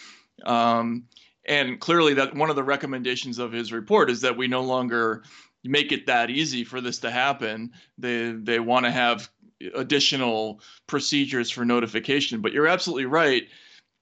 Um, 0.46 1.04
and 1.46 1.80
clearly 1.80 2.14
that 2.14 2.36
one 2.36 2.50
of 2.50 2.56
the 2.56 2.64
recommendations 2.64 3.40
of 3.40 3.52
his 3.52 3.72
report 3.74 4.10
is 4.10 4.22
that 4.22 4.38
we 4.38 4.48
no 4.48 4.62
longer 4.62 5.24
make 5.64 5.92
it 5.92 6.08
that 6.08 6.30
easy 6.30 6.64
for 6.64 6.82
this 6.82 7.00
to 7.00 7.12
happen. 7.12 7.72
They 7.98 8.32
they 8.32 8.60
want 8.60 8.86
to 8.86 8.92
have 8.92 9.30
additional 9.76 10.62
procedures 10.88 11.50
for 11.50 11.66
notification. 11.66 12.42
But 12.42 12.54
you're 12.54 12.68
absolutely 12.68 13.06
right. 13.06 13.48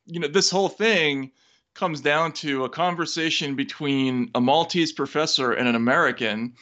You 0.05 0.19
know 0.19 0.27
this 0.27 0.50
whole 0.50 0.69
thing 0.69 1.31
comes 1.75 2.01
down 2.01 2.34
to 2.34 2.65
a 2.65 2.69
conversation 2.69 3.55
between 3.55 4.31
a 4.36 4.41
maltese 4.41 4.91
professor 4.91 5.51
and 5.51 5.67
an 5.67 5.75
american 5.75 6.53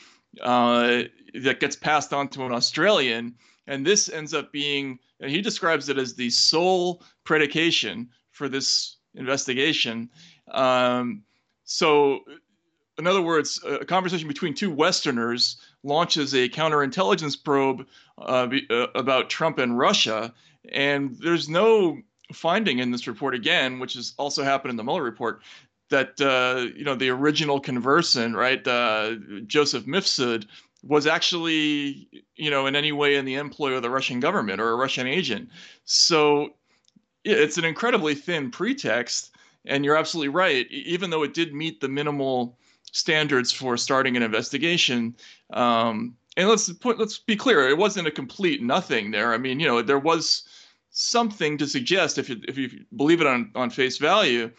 uh, 0.42 1.04
that 1.34 1.60
gets 1.60 1.76
passed 1.76 2.14
on 2.14 2.28
to 2.30 2.46
an 2.46 2.52
australian. 2.52 3.36
And 3.68 3.86
this 3.86 4.10
ends 4.10 4.34
up 4.34 4.52
being 4.52 5.00
and 5.20 5.32
he 5.32 5.42
describes 5.42 5.90
it 5.90 5.98
as 5.98 6.14
the 6.14 6.30
sole 6.30 7.04
predication 7.24 8.10
for 8.32 8.48
this 8.48 8.97
investigation 9.18 10.10
um, 10.52 11.24
so 11.66 12.22
in 12.98 13.06
other 13.06 13.22
words, 13.22 13.64
a 13.64 13.86
conversation 13.86 14.28
between 14.28 14.54
two 14.54 14.72
Westerners 14.72 15.58
launches 15.84 16.34
a 16.34 16.50
counterintelligence 16.50 17.42
probe 17.42 17.86
uh, 18.18 18.48
uh, 18.70 18.88
about 18.96 19.30
Trump 19.30 19.60
and 19.60 19.78
Russia, 19.78 20.34
and 20.72 21.16
there's 21.20 21.48
no 21.48 22.00
finding 22.34 22.80
in 22.80 22.92
this 22.92 23.08
report 23.08 23.36
again, 23.36 23.80
which 23.80 23.94
has 23.94 24.14
also 24.18 24.44
happened 24.44 24.72
in 24.72 24.78
the 24.78 24.84
Mueller 24.84 25.04
report, 25.04 25.42
that 25.90 26.20
uh, 26.20 26.68
you 26.76 26.84
know 26.84 26.96
the 26.96 27.10
original 27.10 27.60
conversant, 27.60 28.36
right, 28.36 28.68
uh, 28.68 29.16
Joseph 29.46 29.86
Mifsud, 29.86 30.48
was 30.82 31.06
actually 31.06 32.10
you 32.36 32.50
know 32.50 32.66
in 32.66 32.76
any 32.76 32.92
way 32.92 33.16
in 33.16 33.26
the 33.26 33.36
employ 33.36 33.74
of 33.74 33.84
the 33.84 33.90
Russian 33.92 34.20
government 34.20 34.60
or 34.60 34.72
a 34.72 34.76
Russian 34.76 35.06
agent. 35.06 35.50
So 35.86 36.56
it's 37.28 37.58
an 37.58 37.66
incredibly 37.66 38.16
thin 38.16 38.52
pretext, 38.52 39.36
and 39.66 39.84
you're 39.84 39.98
absolutely 39.98 40.30
right. 40.30 40.70
Even 40.72 41.10
though 41.10 41.24
it 41.24 41.34
did 41.34 41.54
meet 41.54 41.82
the 41.82 41.90
minimal 41.90 42.58
standards 42.92 43.52
for 43.52 43.78
starting 43.78 44.16
an 44.16 44.24
investigation. 44.24 45.16
Um, 45.52 46.16
and 46.36 46.48
let's 46.48 46.72
put, 46.74 47.00
let's 47.00 47.18
be 47.18 47.36
clear, 47.36 47.68
it 47.68 47.78
wasn't 47.78 48.08
a 48.08 48.12
complete 48.12 48.62
nothing 48.62 49.12
there. 49.12 49.34
I 49.34 49.38
mean, 49.38 49.60
you 49.60 49.68
know, 49.68 49.82
there 49.82 50.00
was 50.00 50.48
something 50.92 51.58
to 51.58 51.68
suggest, 51.68 52.18
if 52.18 52.30
you 52.30 52.42
if 52.48 52.58
you 52.58 52.86
believe 52.96 53.22
it 53.22 53.28
on 53.28 53.52
on 53.56 53.70
face 53.70 53.98
value, 53.98 54.52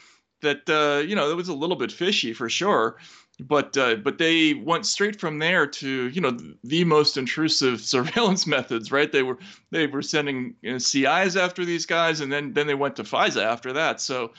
that 0.43 0.69
uh, 0.69 1.05
you 1.07 1.17
know 1.17 1.31
it 1.31 1.37
was 1.37 1.49
a 1.49 1.55
little 1.55 1.77
bit 1.77 1.93
fishy 1.93 2.33
for 2.33 2.49
sure. 2.49 2.99
But 3.41 3.77
uh, 3.77 3.97
but 3.97 4.19
they 4.19 4.55
went 4.55 4.85
straight 4.85 5.21
from 5.21 5.39
there 5.39 5.67
to 5.67 6.09
you 6.09 6.21
know 6.21 6.37
the 6.65 6.85
most 6.85 7.17
intrusive 7.17 7.81
surveillance 7.95 8.47
methods, 8.47 8.91
right? 8.91 9.11
They 9.11 9.23
were 9.23 9.39
they 9.71 9.87
were 9.87 10.03
sending 10.03 10.55
you 10.63 10.73
know, 10.73 10.79
CIs 10.79 11.37
after 11.37 11.65
these 11.65 11.87
guys, 11.87 12.21
and 12.21 12.33
then 12.33 12.53
then 12.53 12.67
they 12.67 12.75
went 12.75 12.97
to 12.97 13.05
FISA 13.05 13.45
after 13.45 13.73
that. 13.73 14.01
So 14.01 14.33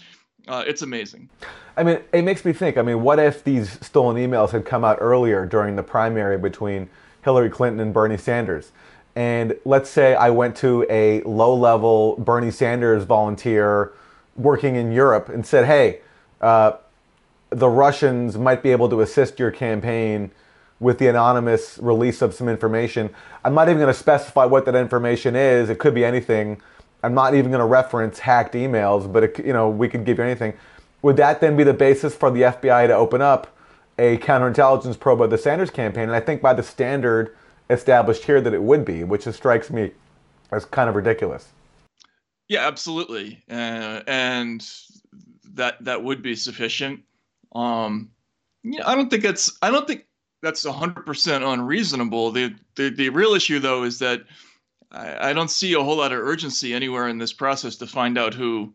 uh, 0.48 0.64
it's 0.68 0.82
amazing. 0.82 1.30
I 1.78 1.84
mean, 1.84 2.00
it 2.12 2.24
makes 2.24 2.44
me 2.44 2.52
think. 2.52 2.78
I 2.78 2.82
mean, 2.82 3.02
what 3.02 3.20
if 3.20 3.44
these 3.44 3.84
stolen 3.86 4.18
emails 4.18 4.52
had 4.52 4.66
come 4.66 4.84
out 4.84 4.98
earlier 5.00 5.46
during 5.46 5.76
the 5.76 5.84
primary 5.84 6.38
between 6.38 6.90
Hillary 7.24 7.50
Clinton 7.50 7.80
and 7.80 7.94
Bernie 7.94 8.18
Sanders? 8.18 8.72
And 9.16 9.58
let's 9.66 9.90
say 9.90 10.16
I 10.16 10.30
went 10.30 10.56
to 10.58 10.86
a 10.90 11.22
low 11.24 11.56
level 11.56 12.16
Bernie 12.18 12.52
Sanders 12.52 13.04
volunteer 13.04 13.94
working 14.36 14.76
in 14.76 14.92
Europe 14.92 15.30
and 15.30 15.46
said, 15.46 15.66
hey, 15.66 16.00
uh, 16.42 16.74
the 17.50 17.70
Russians 17.70 18.38
might 18.38 18.62
be 18.62 18.72
able 18.72 18.90
to 18.90 19.02
assist 19.02 19.40
your 19.40 19.52
campaign 19.52 20.32
with 20.80 20.98
the 20.98 21.08
anonymous 21.08 21.78
release 21.82 22.22
of 22.22 22.34
some 22.34 22.48
information. 22.48 23.10
I'm 23.44 23.54
not 23.54 23.68
even 23.68 23.80
going 23.80 23.94
to 23.94 24.00
specify 24.00 24.46
what 24.46 24.66
that 24.66 24.76
information 24.76 25.36
is. 25.36 25.70
It 25.70 25.80
could 25.80 25.94
be 25.94 26.06
anything. 26.06 26.62
I'm 27.04 27.14
not 27.14 27.34
even 27.34 27.52
going 27.52 27.60
to 27.60 27.66
reference 27.66 28.20
hacked 28.20 28.54
emails, 28.54 29.12
but 29.12 29.24
it, 29.24 29.46
you 29.46 29.54
know 29.54 29.70
we 29.70 29.88
could 29.90 30.06
give 30.06 30.18
you 30.18 30.24
anything. 30.24 30.54
Would 31.02 31.18
that 31.18 31.42
then 31.42 31.56
be 31.56 31.64
the 31.64 31.74
basis 31.74 32.16
for 32.16 32.30
the 32.30 32.42
FBI 32.42 32.88
to 32.88 32.94
open 32.94 33.22
up 33.22 33.56
a 33.98 34.18
counterintelligence 34.18 35.00
probe 35.00 35.22
of 35.22 35.30
the 35.30 35.38
Sanders 35.38 35.70
campaign? 35.70 36.04
And 36.04 36.16
I 36.16 36.20
think 36.20 36.42
by 36.42 36.54
the 36.54 36.64
standard 36.64 37.36
established 37.70 38.24
here 38.24 38.42
that 38.42 38.54
it 38.54 38.62
would 38.62 38.84
be, 38.84 39.04
which 39.04 39.24
strikes 39.24 39.70
me 39.70 39.92
as 40.52 40.66
kind 40.66 40.90
of 40.90 40.96
ridiculous. 40.96 41.50
Yeah, 42.48 42.68
absolutely, 42.68 43.44
uh, 43.50 44.02
and 44.08 44.68
that 45.54 45.84
that 45.86 46.04
would 46.04 46.22
be 46.22 46.36
sufficient. 46.36 47.02
Um, 47.54 48.12
yeah, 48.64 48.88
I 48.88 48.96
don't 48.96 49.10
think 49.10 49.24
that's 49.24 49.58
I 49.62 49.72
don't 49.72 49.88
think 49.88 50.06
that's 50.42 50.66
hundred 50.66 51.06
percent 51.06 51.44
unreasonable. 51.44 52.32
The, 52.32 52.56
the 52.76 52.90
the 52.90 53.10
real 53.10 53.34
issue 53.34 53.60
though 53.60 53.84
is 53.84 54.00
that 54.00 54.22
I, 54.92 55.30
I 55.30 55.34
don't 55.34 55.52
see 55.52 55.74
a 55.74 55.84
whole 55.84 55.98
lot 55.98 56.12
of 56.12 56.20
urgency 56.20 56.74
anywhere 56.74 57.08
in 57.08 57.18
this 57.18 57.34
process 57.34 57.76
to 57.78 57.88
find 57.88 58.18
out 58.18 58.34
who 58.34 58.74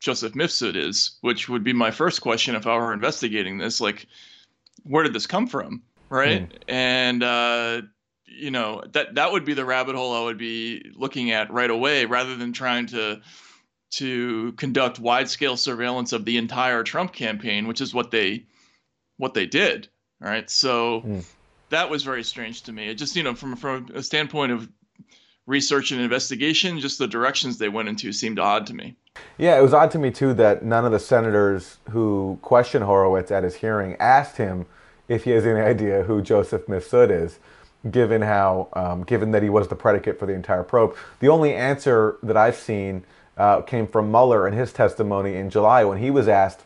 Joseph 0.00 0.32
Mifsud 0.32 0.76
is, 0.76 1.18
which 1.20 1.48
would 1.48 1.62
be 1.62 1.72
my 1.72 1.90
first 1.90 2.22
question 2.22 2.54
if 2.54 2.66
I 2.66 2.76
were 2.76 2.92
investigating 2.92 3.58
this. 3.58 3.80
Like, 3.80 4.06
where 4.84 5.02
did 5.02 5.12
this 5.12 5.26
come 5.26 5.46
from, 5.46 5.82
right? 6.08 6.48
Mm. 6.48 6.58
And 6.68 7.22
uh, 7.22 7.82
you 8.26 8.50
know 8.50 8.82
that 8.92 9.14
that 9.16 9.32
would 9.32 9.44
be 9.44 9.54
the 9.54 9.64
rabbit 9.64 9.96
hole 9.96 10.14
I 10.14 10.24
would 10.24 10.38
be 10.38 10.90
looking 10.94 11.32
at 11.32 11.52
right 11.52 11.70
away, 11.70 12.06
rather 12.06 12.36
than 12.36 12.52
trying 12.52 12.86
to 12.86 13.20
to 13.90 14.52
conduct 14.52 14.98
wide 14.98 15.28
scale 15.28 15.56
surveillance 15.56 16.12
of 16.12 16.24
the 16.24 16.36
entire 16.36 16.82
Trump 16.82 17.12
campaign, 17.12 17.66
which 17.66 17.80
is 17.80 17.92
what 17.94 18.10
they 18.10 18.44
what 19.16 19.34
they 19.34 19.46
did. 19.46 19.88
All 20.22 20.28
right, 20.28 20.48
so. 20.48 21.02
Mm. 21.02 21.24
That 21.70 21.88
was 21.88 22.02
very 22.02 22.24
strange 22.24 22.62
to 22.62 22.72
me. 22.72 22.88
It 22.88 22.94
just, 22.94 23.14
you 23.14 23.22
know, 23.22 23.32
from 23.36 23.54
from 23.54 23.86
a 23.94 24.02
standpoint 24.02 24.50
of 24.50 24.68
research 25.46 25.92
and 25.92 26.00
investigation, 26.00 26.80
just 26.80 26.98
the 26.98 27.06
directions 27.06 27.58
they 27.58 27.68
went 27.68 27.88
into 27.88 28.12
seemed 28.12 28.38
odd 28.38 28.66
to 28.66 28.74
me. 28.74 28.96
Yeah, 29.38 29.58
it 29.58 29.62
was 29.62 29.74
odd 29.74 29.90
to 29.92 29.98
me 29.98 30.10
too 30.10 30.34
that 30.34 30.64
none 30.64 30.84
of 30.84 30.92
the 30.92 30.98
senators 30.98 31.78
who 31.90 32.38
questioned 32.42 32.84
Horowitz 32.84 33.30
at 33.30 33.44
his 33.44 33.56
hearing 33.56 33.96
asked 33.98 34.36
him 34.36 34.66
if 35.08 35.24
he 35.24 35.30
has 35.30 35.44
any 35.46 35.60
idea 35.60 36.04
who 36.04 36.22
Joseph 36.22 36.66
Mifsud 36.66 37.10
is, 37.10 37.38
given 37.90 38.22
how, 38.22 38.68
um, 38.74 39.02
given 39.02 39.32
that 39.32 39.42
he 39.42 39.48
was 39.48 39.68
the 39.68 39.74
predicate 39.74 40.18
for 40.18 40.26
the 40.26 40.34
entire 40.34 40.62
probe. 40.62 40.96
The 41.18 41.28
only 41.28 41.54
answer 41.54 42.16
that 42.22 42.36
I've 42.36 42.56
seen 42.56 43.04
uh, 43.40 43.62
came 43.62 43.86
from 43.86 44.10
Mueller 44.10 44.46
in 44.46 44.52
his 44.52 44.70
testimony 44.70 45.36
in 45.36 45.48
July 45.48 45.82
when 45.82 45.96
he 45.96 46.10
was 46.10 46.28
asked, 46.28 46.64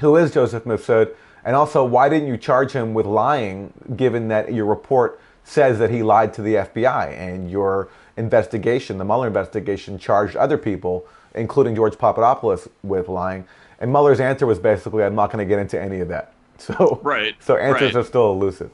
"Who 0.00 0.16
is 0.16 0.34
Joseph 0.34 0.64
Mifsud?" 0.64 1.14
and 1.46 1.56
also 1.56 1.82
why 1.82 2.08
didn't 2.10 2.28
you 2.28 2.36
charge 2.36 2.72
him 2.72 2.92
with 2.92 3.06
lying, 3.06 3.72
given 3.96 4.28
that 4.28 4.52
your 4.52 4.66
report 4.66 5.18
says 5.44 5.78
that 5.78 5.90
he 5.90 6.02
lied 6.02 6.34
to 6.34 6.42
the 6.42 6.54
FBI 6.54 7.12
and 7.18 7.50
your 7.50 7.88
investigation, 8.16 8.98
the 8.98 9.04
Mueller 9.04 9.26
investigation, 9.26 9.98
charged 9.98 10.36
other 10.36 10.58
people, 10.58 11.06
including 11.34 11.74
George 11.74 11.98
Papadopoulos, 11.98 12.68
with 12.82 13.08
lying. 13.08 13.46
And 13.78 13.90
Mueller's 13.90 14.20
answer 14.20 14.46
was 14.46 14.58
basically, 14.58 15.04
"I'm 15.04 15.14
not 15.14 15.32
going 15.32 15.46
to 15.46 15.48
get 15.48 15.58
into 15.58 15.80
any 15.80 16.00
of 16.00 16.08
that." 16.08 16.32
So 16.56 17.00
right. 17.02 17.34
So 17.40 17.56
answers 17.56 17.94
right. 17.94 18.00
are 18.00 18.04
still 18.04 18.30
elusive. 18.30 18.70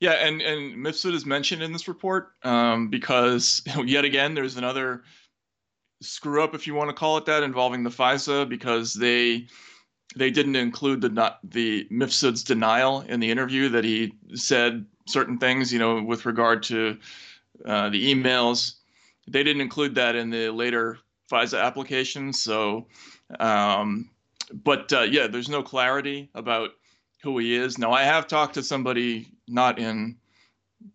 Yeah, 0.00 0.12
and 0.12 0.42
and 0.42 0.76
Mifsud 0.76 1.14
is 1.14 1.24
mentioned 1.24 1.62
in 1.62 1.72
this 1.72 1.88
report 1.88 2.32
um, 2.42 2.88
because 2.88 3.62
yet 3.84 4.04
again 4.04 4.34
there's 4.34 4.56
another 4.56 5.02
screw 6.00 6.42
up, 6.42 6.54
if 6.54 6.66
you 6.66 6.74
want 6.74 6.90
to 6.90 6.94
call 6.94 7.16
it 7.16 7.26
that, 7.26 7.42
involving 7.42 7.82
the 7.82 7.90
FISA 7.90 8.48
because 8.48 8.94
they 8.94 9.46
they 10.14 10.30
didn't 10.30 10.56
include 10.56 11.00
the 11.00 11.08
not 11.08 11.38
the 11.42 11.86
Mifsud's 11.90 12.42
denial 12.42 13.02
in 13.02 13.20
the 13.20 13.30
interview 13.30 13.68
that 13.70 13.84
he 13.84 14.14
said 14.34 14.86
certain 15.06 15.38
things, 15.38 15.72
you 15.72 15.78
know, 15.78 16.02
with 16.02 16.26
regard 16.26 16.62
to 16.64 16.98
uh, 17.64 17.88
the 17.90 18.14
emails. 18.14 18.76
They 19.28 19.42
didn't 19.42 19.62
include 19.62 19.94
that 19.96 20.14
in 20.14 20.30
the 20.30 20.50
later 20.50 20.98
FISA 21.30 21.62
application. 21.62 22.32
So, 22.32 22.86
um, 23.40 24.10
but 24.52 24.92
uh, 24.92 25.02
yeah, 25.02 25.26
there's 25.26 25.48
no 25.48 25.62
clarity 25.62 26.30
about 26.34 26.70
who 27.22 27.38
he 27.38 27.54
is. 27.54 27.78
Now, 27.78 27.92
I 27.92 28.04
have 28.04 28.28
talked 28.28 28.54
to 28.54 28.62
somebody 28.62 29.26
not 29.48 29.78
in 29.78 30.16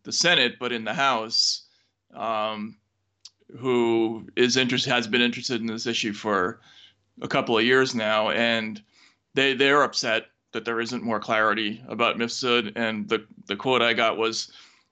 the 0.03 0.11
Senate, 0.11 0.57
but 0.59 0.71
in 0.71 0.85
the 0.85 0.93
House, 0.93 1.67
um, 2.13 2.77
who 3.57 4.27
is 4.35 4.57
interested, 4.57 4.91
has 4.91 5.07
been 5.07 5.21
interested 5.21 5.61
in 5.61 5.67
this 5.67 5.87
issue 5.87 6.13
for 6.13 6.59
a 7.21 7.27
couple 7.27 7.57
of 7.57 7.63
years 7.63 7.93
now, 7.93 8.29
and 8.29 8.81
they 9.33 9.53
they're 9.53 9.83
upset 9.83 10.27
that 10.53 10.65
there 10.65 10.81
isn't 10.81 11.03
more 11.03 11.19
clarity 11.19 11.83
about 11.87 12.17
Mifsud. 12.17 12.73
And 12.75 13.07
the 13.07 13.25
the 13.47 13.55
quote 13.55 13.81
I 13.81 13.93
got 13.93 14.17
was, 14.17 14.51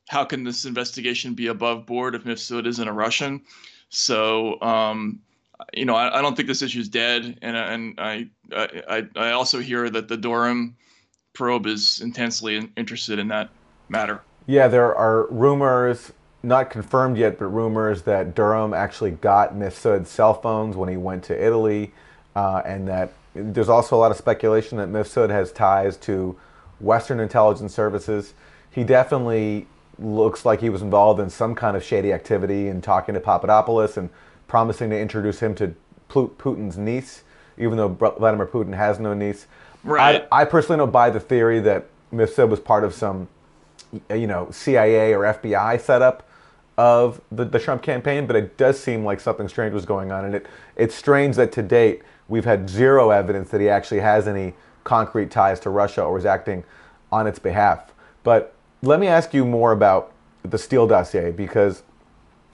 "How 0.09 0.23
can 0.23 0.43
this 0.43 0.65
investigation 0.65 1.33
be 1.33 1.47
above 1.47 1.85
board 1.85 2.15
if 2.15 2.23
Mifsud 2.23 2.67
isn't 2.67 2.87
a 2.87 2.93
Russian?" 2.93 3.41
So, 3.89 4.61
um, 4.61 5.19
you 5.73 5.85
know, 5.85 5.95
I, 5.95 6.19
I, 6.19 6.21
don't 6.21 6.35
think 6.35 6.47
this 6.47 6.61
issue 6.61 6.79
is 6.79 6.89
dead, 6.89 7.37
and 7.41 7.57
and 7.57 7.99
I, 7.99 8.29
I 8.55 9.07
I 9.15 9.31
also 9.31 9.59
hear 9.59 9.89
that 9.89 10.07
the 10.07 10.17
Durham 10.17 10.75
probe 11.33 11.67
is 11.67 12.01
intensely 12.01 12.69
interested 12.77 13.19
in 13.19 13.29
that 13.29 13.49
matter. 13.89 14.21
Yeah, 14.45 14.67
there 14.67 14.95
are 14.95 15.27
rumors, 15.29 16.11
not 16.41 16.69
confirmed 16.69 17.17
yet, 17.17 17.37
but 17.37 17.47
rumors 17.47 18.03
that 18.03 18.33
Durham 18.33 18.73
actually 18.73 19.11
got 19.11 19.55
Mifsud's 19.55 20.09
cell 20.09 20.33
phones 20.33 20.75
when 20.75 20.89
he 20.89 20.97
went 20.97 21.23
to 21.25 21.45
Italy, 21.45 21.91
uh, 22.35 22.61
and 22.65 22.87
that 22.87 23.11
there's 23.33 23.69
also 23.69 23.95
a 23.95 23.99
lot 23.99 24.11
of 24.11 24.17
speculation 24.17 24.77
that 24.77 24.89
Mifsud 24.89 25.29
has 25.29 25.51
ties 25.51 25.97
to 25.97 26.37
Western 26.79 27.19
intelligence 27.19 27.73
services. 27.73 28.33
He 28.71 28.83
definitely 28.83 29.67
looks 29.97 30.45
like 30.45 30.61
he 30.61 30.69
was 30.69 30.81
involved 30.81 31.19
in 31.19 31.29
some 31.29 31.55
kind 31.55 31.75
of 31.75 31.83
shady 31.83 32.13
activity 32.13 32.69
and 32.69 32.81
talking 32.81 33.13
to 33.15 33.19
Papadopoulos 33.19 33.97
and 33.97 34.09
promising 34.47 34.89
to 34.91 34.99
introduce 34.99 35.39
him 35.39 35.53
to 35.55 35.75
Putin's 36.09 36.77
niece, 36.77 37.23
even 37.57 37.77
though 37.77 37.89
Vladimir 37.89 38.47
Putin 38.47 38.75
has 38.75 38.97
no 38.97 39.13
niece. 39.13 39.45
Right. 39.83 40.25
I, 40.31 40.41
I 40.41 40.45
personally 40.45 40.77
don't 40.77 40.91
buy 40.91 41.09
the 41.09 41.19
theory 41.19 41.59
that 41.61 41.87
Mifsud 42.13 42.49
was 42.49 42.59
part 42.59 42.83
of 42.83 42.93
some, 42.93 43.27
you 44.09 44.27
know, 44.27 44.49
CIA 44.51 45.13
or 45.13 45.21
FBI 45.21 45.79
setup 45.81 46.28
of 46.79 47.19
the, 47.29 47.43
the 47.43 47.59
Trump 47.59 47.81
campaign, 47.81 48.25
but 48.25 48.37
it 48.37 48.55
does 48.55 48.79
seem 48.79 49.03
like 49.03 49.19
something 49.19 49.49
strange 49.49 49.73
was 49.73 49.83
going 49.83 50.13
on. 50.13 50.23
And 50.23 50.33
it, 50.33 50.45
it's 50.77 50.95
strange 50.95 51.35
that 51.35 51.51
to 51.51 51.61
date, 51.61 52.03
we've 52.29 52.45
had 52.45 52.69
zero 52.69 53.09
evidence 53.09 53.49
that 53.49 53.59
he 53.59 53.67
actually 53.67 53.99
has 53.99 54.29
any 54.29 54.53
concrete 54.85 55.29
ties 55.29 55.59
to 55.59 55.69
Russia 55.69 56.03
or 56.03 56.17
is 56.17 56.25
acting 56.25 56.63
on 57.11 57.27
its 57.27 57.37
behalf. 57.37 57.91
But 58.23 58.53
let 58.81 59.01
me 59.01 59.07
ask 59.07 59.33
you 59.33 59.43
more 59.43 59.73
about 59.73 60.13
the 60.43 60.57
Steele 60.57 60.87
dossier 60.87 61.31
because, 61.31 61.83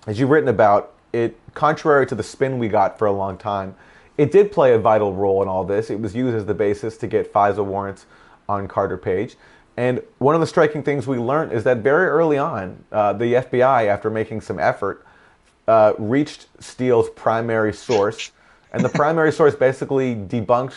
as 0.07 0.19
you've 0.19 0.31
written 0.31 0.49
about, 0.49 0.93
it, 1.13 1.37
contrary 1.53 2.07
to 2.07 2.15
the 2.15 2.23
spin 2.23 2.57
we 2.57 2.67
got 2.67 2.97
for 2.97 3.05
a 3.05 3.11
long 3.11 3.37
time, 3.37 3.75
it 4.17 4.31
did 4.31 4.51
play 4.51 4.73
a 4.73 4.79
vital 4.79 5.13
role 5.13 5.43
in 5.43 5.47
all 5.47 5.63
this. 5.63 5.91
It 5.91 5.99
was 5.99 6.15
used 6.15 6.35
as 6.35 6.47
the 6.47 6.55
basis 6.55 6.97
to 6.97 7.05
get 7.05 7.31
FISA 7.31 7.63
warrants 7.63 8.07
on 8.49 8.67
Carter 8.67 8.97
Page. 8.97 9.35
And 9.77 10.01
one 10.19 10.35
of 10.35 10.41
the 10.41 10.47
striking 10.47 10.83
things 10.83 11.05
we 11.05 11.17
learned 11.17 11.51
is 11.51 11.63
that 11.65 11.77
very 11.77 12.07
early 12.07 12.37
on, 12.37 12.83
uh, 12.91 13.13
the 13.13 13.33
FBI, 13.33 13.87
after 13.87 14.09
making 14.09 14.41
some 14.41 14.57
effort, 14.57 15.05
uh, 15.67 15.93
reached 15.97 16.47
Steele's 16.59 17.09
primary 17.09 17.73
source. 17.73 18.31
And 18.71 18.83
the 18.83 18.89
primary 18.89 19.31
source 19.39 19.55
basically 19.55 20.15
debunked 20.15 20.75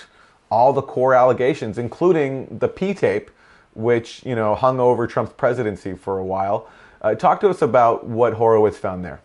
all 0.50 0.72
the 0.72 0.82
core 0.82 1.14
allegations, 1.14 1.78
including 1.78 2.58
the 2.58 2.68
P 2.68 2.94
tape, 2.94 3.30
which 3.74 4.24
you 4.24 4.34
know 4.34 4.54
hung 4.54 4.80
over 4.80 5.06
Trump's 5.06 5.32
presidency 5.34 5.94
for 5.94 6.18
a 6.18 6.24
while. 6.24 6.68
Uh, 7.02 7.14
talk 7.14 7.40
to 7.40 7.48
us 7.48 7.62
about 7.62 8.06
what 8.06 8.32
Horowitz 8.32 8.76
found 8.76 9.04
there. 9.04 9.20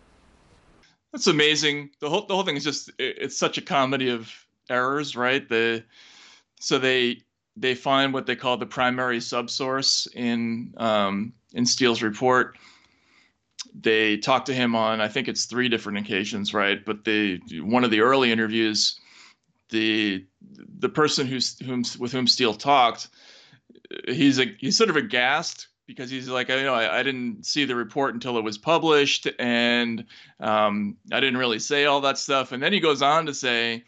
That's 1.11 1.27
amazing. 1.27 1.91
The 1.99 2.09
whole 2.09 2.25
the 2.25 2.35
whole 2.35 2.43
thing 2.43 2.57
is 2.57 2.63
just 2.63 2.91
it's 2.99 3.37
such 3.37 3.57
a 3.57 3.61
comedy 3.61 4.09
of 4.09 4.31
errors, 4.69 5.15
right? 5.15 5.47
The 5.47 5.83
so 6.59 6.77
they 6.77 7.21
they 7.55 7.75
find 7.75 8.13
what 8.13 8.25
they 8.25 8.35
call 8.35 8.57
the 8.57 8.65
primary 8.65 9.19
subsource 9.19 10.07
in 10.15 10.73
um, 10.77 11.33
in 11.53 11.65
Steele's 11.65 12.01
report. 12.01 12.57
They 13.79 14.17
talk 14.17 14.45
to 14.45 14.53
him 14.53 14.75
on 14.75 15.01
I 15.01 15.07
think 15.07 15.27
it's 15.27 15.45
three 15.45 15.69
different 15.69 15.99
occasions, 15.99 16.53
right? 16.53 16.83
But 16.83 17.05
the 17.05 17.39
one 17.61 17.83
of 17.83 17.91
the 17.91 18.01
early 18.01 18.31
interviews, 18.31 18.99
the 19.69 20.25
the 20.79 20.89
person 20.89 21.27
who's 21.27 21.57
whom 21.59 21.83
with 21.99 22.11
whom 22.11 22.27
Steele 22.27 22.53
talked, 22.53 23.09
he's 24.07 24.39
a 24.39 24.45
he's 24.59 24.77
sort 24.77 24.89
of 24.89 24.95
aghast 24.95 25.67
because 25.85 26.09
he's 26.09 26.29
like, 26.29 26.49
you 26.49 26.63
know, 26.63 26.73
I, 26.73 26.99
I 26.99 27.03
didn't 27.03 27.45
see 27.45 27.65
the 27.65 27.75
report 27.75 28.13
until 28.13 28.37
it 28.37 28.43
was 28.43 28.57
published, 28.57 29.27
and 29.37 30.05
um, 30.39 30.97
I 31.11 31.19
didn't 31.19 31.37
really 31.37 31.59
say 31.59 31.85
all 31.85 32.01
that 32.01 32.17
stuff. 32.17 32.51
And 32.51 32.63
then 32.63 32.73
he 32.73 32.79
goes 32.79 33.01
on 33.01 33.25
to 33.25 33.33
say 33.33 33.83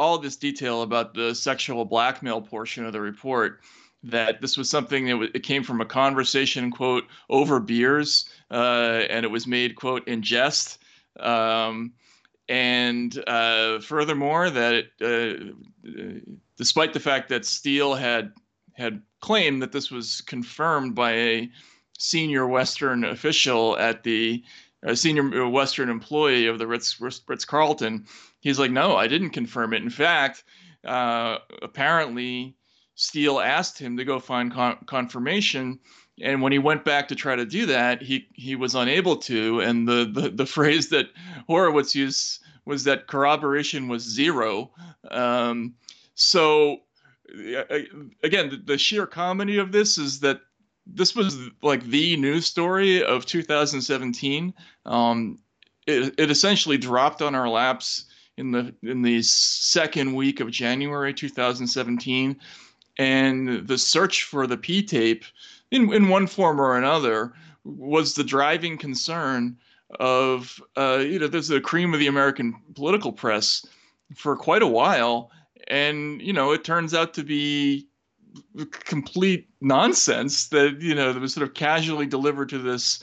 all 0.00 0.18
this 0.18 0.36
detail 0.36 0.80
about 0.80 1.12
the 1.12 1.34
sexual 1.34 1.84
blackmail 1.84 2.40
portion 2.40 2.86
of 2.86 2.92
the 2.92 3.00
report. 3.00 3.60
That 4.02 4.40
this 4.40 4.56
was 4.56 4.70
something 4.70 5.04
that 5.04 5.10
w- 5.12 5.30
it 5.34 5.42
came 5.42 5.62
from 5.62 5.82
a 5.82 5.84
conversation, 5.84 6.70
quote, 6.70 7.04
over 7.28 7.60
beers, 7.60 8.26
uh, 8.50 9.02
and 9.10 9.26
it 9.26 9.30
was 9.30 9.46
made, 9.46 9.76
quote, 9.76 10.08
in 10.08 10.22
jest. 10.22 10.78
Um, 11.20 11.92
and 12.48 13.22
uh, 13.26 13.80
furthermore, 13.80 14.48
that 14.48 14.72
it, 14.72 14.90
uh, 15.04 16.32
despite 16.56 16.94
the 16.94 17.00
fact 17.00 17.28
that 17.28 17.44
Steele 17.44 17.94
had 17.94 18.32
had 18.72 19.02
claimed 19.20 19.60
that 19.60 19.72
this 19.72 19.90
was 19.90 20.22
confirmed 20.22 20.94
by 20.94 21.12
a 21.12 21.50
senior 21.98 22.46
Western 22.46 23.04
official 23.04 23.76
at 23.76 24.02
the 24.02 24.42
a 24.82 24.96
senior 24.96 25.46
Western 25.46 25.90
employee 25.90 26.46
of 26.46 26.58
the 26.58 26.66
Ritz 26.66 26.98
Ritz 27.00 27.44
Carlton. 27.44 28.06
He's 28.40 28.58
like, 28.58 28.70
no, 28.70 28.96
I 28.96 29.06
didn't 29.06 29.30
confirm 29.30 29.72
it. 29.72 29.82
In 29.82 29.90
fact, 29.90 30.44
uh, 30.84 31.38
apparently 31.62 32.56
Steele 32.94 33.40
asked 33.40 33.78
him 33.78 33.96
to 33.96 34.04
go 34.04 34.18
find 34.18 34.52
con- 34.52 34.78
confirmation, 34.86 35.78
and 36.22 36.42
when 36.42 36.52
he 36.52 36.58
went 36.58 36.84
back 36.84 37.08
to 37.08 37.14
try 37.14 37.36
to 37.36 37.46
do 37.46 37.66
that, 37.66 38.02
he 38.02 38.28
he 38.34 38.56
was 38.56 38.74
unable 38.74 39.16
to. 39.16 39.60
And 39.60 39.86
the 39.86 40.10
the, 40.12 40.30
the 40.30 40.46
phrase 40.56 40.88
that 40.90 41.10
Horowitz 41.46 41.94
used 41.94 42.42
was 42.64 42.84
that 42.84 43.06
corroboration 43.06 43.88
was 43.88 44.02
zero. 44.02 44.70
Um, 45.10 45.74
so 46.14 46.82
again, 48.22 48.50
the, 48.50 48.62
the 48.64 48.78
sheer 48.78 49.06
comedy 49.06 49.58
of 49.58 49.72
this 49.72 49.98
is 49.98 50.20
that 50.20 50.40
this 50.86 51.14
was 51.14 51.38
like 51.62 51.84
the 51.84 52.16
news 52.16 52.46
story 52.46 53.02
of 53.02 53.26
2017. 53.26 54.52
Um, 54.86 55.38
it, 55.86 56.14
it 56.18 56.30
essentially 56.30 56.76
dropped 56.76 57.22
on 57.22 57.34
our 57.34 57.48
laps 57.48 58.06
in 58.40 58.50
the 58.50 58.74
in 58.82 59.02
the 59.02 59.22
second 59.22 60.14
week 60.14 60.40
of 60.40 60.50
January 60.50 61.14
2017, 61.14 62.36
and 62.98 63.68
the 63.68 63.78
search 63.78 64.24
for 64.24 64.46
the 64.46 64.56
P 64.56 64.82
tape, 64.82 65.24
in 65.70 65.92
in 65.92 66.08
one 66.08 66.26
form 66.26 66.60
or 66.60 66.76
another, 66.76 67.32
was 67.64 68.14
the 68.14 68.24
driving 68.24 68.78
concern 68.78 69.56
of 69.98 70.60
uh, 70.76 70.98
you 70.98 71.18
know 71.18 71.28
there's 71.28 71.48
the 71.48 71.60
cream 71.60 71.92
of 71.92 72.00
the 72.00 72.06
American 72.06 72.54
political 72.74 73.12
press 73.12 73.64
for 74.16 74.36
quite 74.36 74.62
a 74.62 74.66
while 74.66 75.30
and 75.68 76.20
you 76.22 76.32
know 76.32 76.52
it 76.52 76.64
turns 76.64 76.94
out 76.94 77.14
to 77.14 77.22
be 77.22 77.86
complete 78.70 79.48
nonsense 79.60 80.48
that 80.48 80.80
you 80.80 80.94
know 80.94 81.12
that 81.12 81.20
was 81.20 81.34
sort 81.34 81.46
of 81.46 81.54
casually 81.54 82.06
delivered 82.06 82.48
to 82.48 82.58
this 82.58 83.02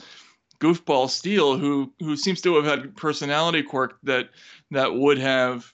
goofball 0.60 1.08
Steele 1.08 1.56
who 1.56 1.92
who 2.00 2.16
seems 2.16 2.40
to 2.42 2.56
have 2.56 2.64
had 2.64 2.96
personality 2.96 3.62
quirk 3.62 3.98
that 4.02 4.30
that 4.70 4.94
would 4.94 5.18
have 5.18 5.72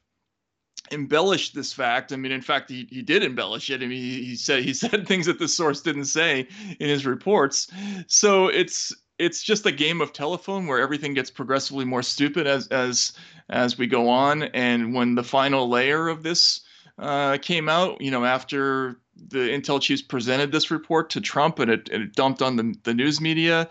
embellished 0.92 1.55
this 1.55 1.73
fact. 1.73 2.12
I 2.12 2.16
mean, 2.16 2.33
in 2.33 2.42
fact, 2.42 2.70
he, 2.70 2.87
he 2.90 3.03
did 3.03 3.23
embellish 3.23 3.70
it. 3.70 3.83
I 3.83 3.87
mean, 3.87 4.03
he, 4.03 4.23
he 4.25 4.37
said 4.37 4.62
he 4.62 4.75
said 4.75 5.07
things 5.07 5.27
that 5.27 5.38
the 5.38 5.49
source 5.49 5.81
didn't 5.81 6.07
say 6.07 6.47
in 6.79 6.88
his 6.88 7.07
reports. 7.07 7.70
So 8.07 8.49
it's 8.49 8.94
it's 9.18 9.42
just 9.42 9.66
a 9.66 9.73
game 9.73 10.01
of 10.01 10.12
telephone 10.12 10.66
where 10.66 10.81
everything 10.81 11.14
gets 11.14 11.31
progressively 11.31 11.85
more 11.85 12.03
stupid 12.03 12.47
as 12.47 12.68
as 12.68 13.12
as 13.49 13.79
we 13.79 13.87
go 13.87 14.09
on. 14.09 14.44
And 14.44 14.94
when 14.94 15.14
the 15.14 15.25
final 15.25 15.68
layer 15.68 16.09
of 16.09 16.23
this 16.23 16.61
uh, 16.99 17.38
came 17.38 17.68
out, 17.68 18.01
you 18.01 18.11
know, 18.11 18.25
after 18.25 19.01
the 19.16 19.38
intel 19.38 19.81
chiefs 19.81 20.03
presented 20.03 20.53
this 20.53 20.70
report 20.70 21.11
to 21.11 21.20
Trump 21.20 21.59
and 21.59 21.70
it, 21.70 21.88
and 21.90 22.03
it 22.03 22.14
dumped 22.14 22.42
on 22.42 22.57
the, 22.57 22.75
the 22.83 22.94
news 22.94 23.20
media, 23.20 23.68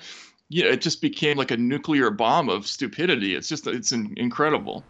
you 0.54 0.64
know, 0.64 0.70
it 0.70 0.82
just 0.82 1.02
became 1.02 1.38
like 1.38 1.50
a 1.50 1.58
nuclear 1.58 2.12
bomb 2.12 2.48
of 2.48 2.68
stupidity. 2.68 3.34
It's 3.34 3.50
just, 3.50 3.66
it's 3.66 3.92
in, 3.92 4.14
incredible. 4.18 4.84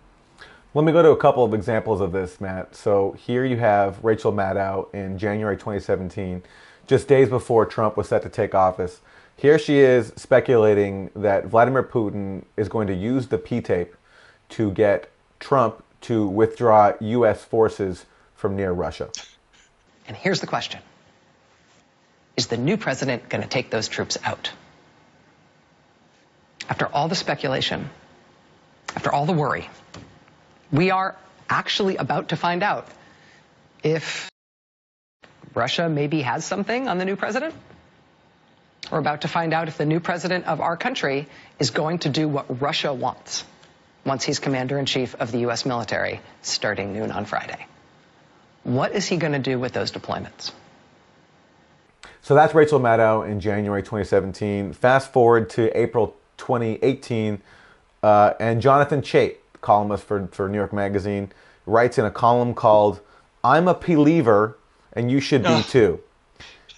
Let 0.73 0.83
me 0.83 0.91
go 0.91 1.01
to 1.01 1.11
a 1.11 1.17
couple 1.17 1.45
of 1.45 1.53
examples 1.53 2.01
of 2.01 2.11
this, 2.11 2.41
Matt. 2.41 2.75
So 2.75 3.13
here 3.13 3.45
you 3.45 3.57
have 3.57 4.03
Rachel 4.03 4.33
Maddow 4.33 4.93
in 4.93 5.17
January 5.17 5.55
2017, 5.55 6.43
just 6.85 7.07
days 7.07 7.29
before 7.29 7.65
Trump 7.65 7.95
was 7.95 8.09
set 8.09 8.23
to 8.23 8.29
take 8.29 8.53
office. 8.53 8.99
Here 9.37 9.57
she 9.57 9.77
is 9.77 10.11
speculating 10.17 11.11
that 11.15 11.45
Vladimir 11.45 11.83
Putin 11.83 12.43
is 12.57 12.67
going 12.67 12.87
to 12.87 12.93
use 12.93 13.27
the 13.27 13.37
P 13.37 13.61
tape 13.61 13.95
to 14.49 14.69
get 14.71 15.09
Trump 15.39 15.81
to 16.01 16.27
withdraw 16.27 16.93
U.S. 16.99 17.45
forces 17.45 18.05
from 18.35 18.57
near 18.57 18.73
Russia. 18.73 19.09
And 20.07 20.17
here's 20.17 20.41
the 20.41 20.47
question 20.47 20.81
Is 22.35 22.47
the 22.47 22.57
new 22.57 22.75
president 22.75 23.29
going 23.29 23.43
to 23.43 23.49
take 23.49 23.69
those 23.69 23.87
troops 23.87 24.17
out? 24.25 24.51
After 26.69 26.87
all 26.87 27.07
the 27.07 27.15
speculation, 27.15 27.89
after 28.95 29.11
all 29.11 29.25
the 29.25 29.33
worry, 29.33 29.69
we 30.71 30.91
are 30.91 31.15
actually 31.49 31.97
about 31.97 32.29
to 32.29 32.35
find 32.35 32.63
out 32.63 32.87
if 33.83 34.29
Russia 35.53 35.89
maybe 35.89 36.21
has 36.21 36.45
something 36.45 36.87
on 36.87 36.97
the 36.97 37.05
new 37.05 37.15
president. 37.15 37.53
We're 38.91 38.99
about 38.99 39.21
to 39.21 39.27
find 39.27 39.53
out 39.53 39.67
if 39.67 39.77
the 39.77 39.85
new 39.85 39.99
president 39.99 40.45
of 40.45 40.61
our 40.61 40.77
country 40.77 41.27
is 41.59 41.69
going 41.71 41.99
to 41.99 42.09
do 42.09 42.27
what 42.27 42.61
Russia 42.61 42.93
wants 42.93 43.43
once 44.05 44.23
he's 44.23 44.39
commander 44.39 44.77
in 44.77 44.85
chief 44.85 45.15
of 45.15 45.31
the 45.31 45.39
U.S. 45.39 45.65
military 45.65 46.21
starting 46.41 46.93
noon 46.93 47.11
on 47.11 47.25
Friday. 47.25 47.65
What 48.63 48.93
is 48.93 49.05
he 49.05 49.17
going 49.17 49.33
to 49.33 49.39
do 49.39 49.59
with 49.59 49.73
those 49.73 49.91
deployments? 49.91 50.51
So 52.21 52.35
that's 52.35 52.53
Rachel 52.53 52.79
Maddow 52.79 53.29
in 53.29 53.39
January 53.39 53.81
2017. 53.81 54.73
Fast 54.73 55.11
forward 55.11 55.49
to 55.51 55.77
April 55.77 56.15
2018, 56.43 57.41
uh, 58.03 58.33
and 58.39 58.61
Jonathan 58.61 59.01
Chait, 59.01 59.35
columnist 59.61 60.03
for, 60.03 60.27
for 60.31 60.49
New 60.49 60.57
York 60.57 60.73
Magazine, 60.73 61.31
writes 61.65 61.97
in 61.97 62.05
a 62.05 62.11
column 62.11 62.53
called 62.53 62.99
I'm 63.43 63.67
a 63.67 63.73
believer 63.73 64.57
and 64.91 65.09
you 65.09 65.19
should 65.19 65.43
be 65.43 65.63
too. 65.63 66.01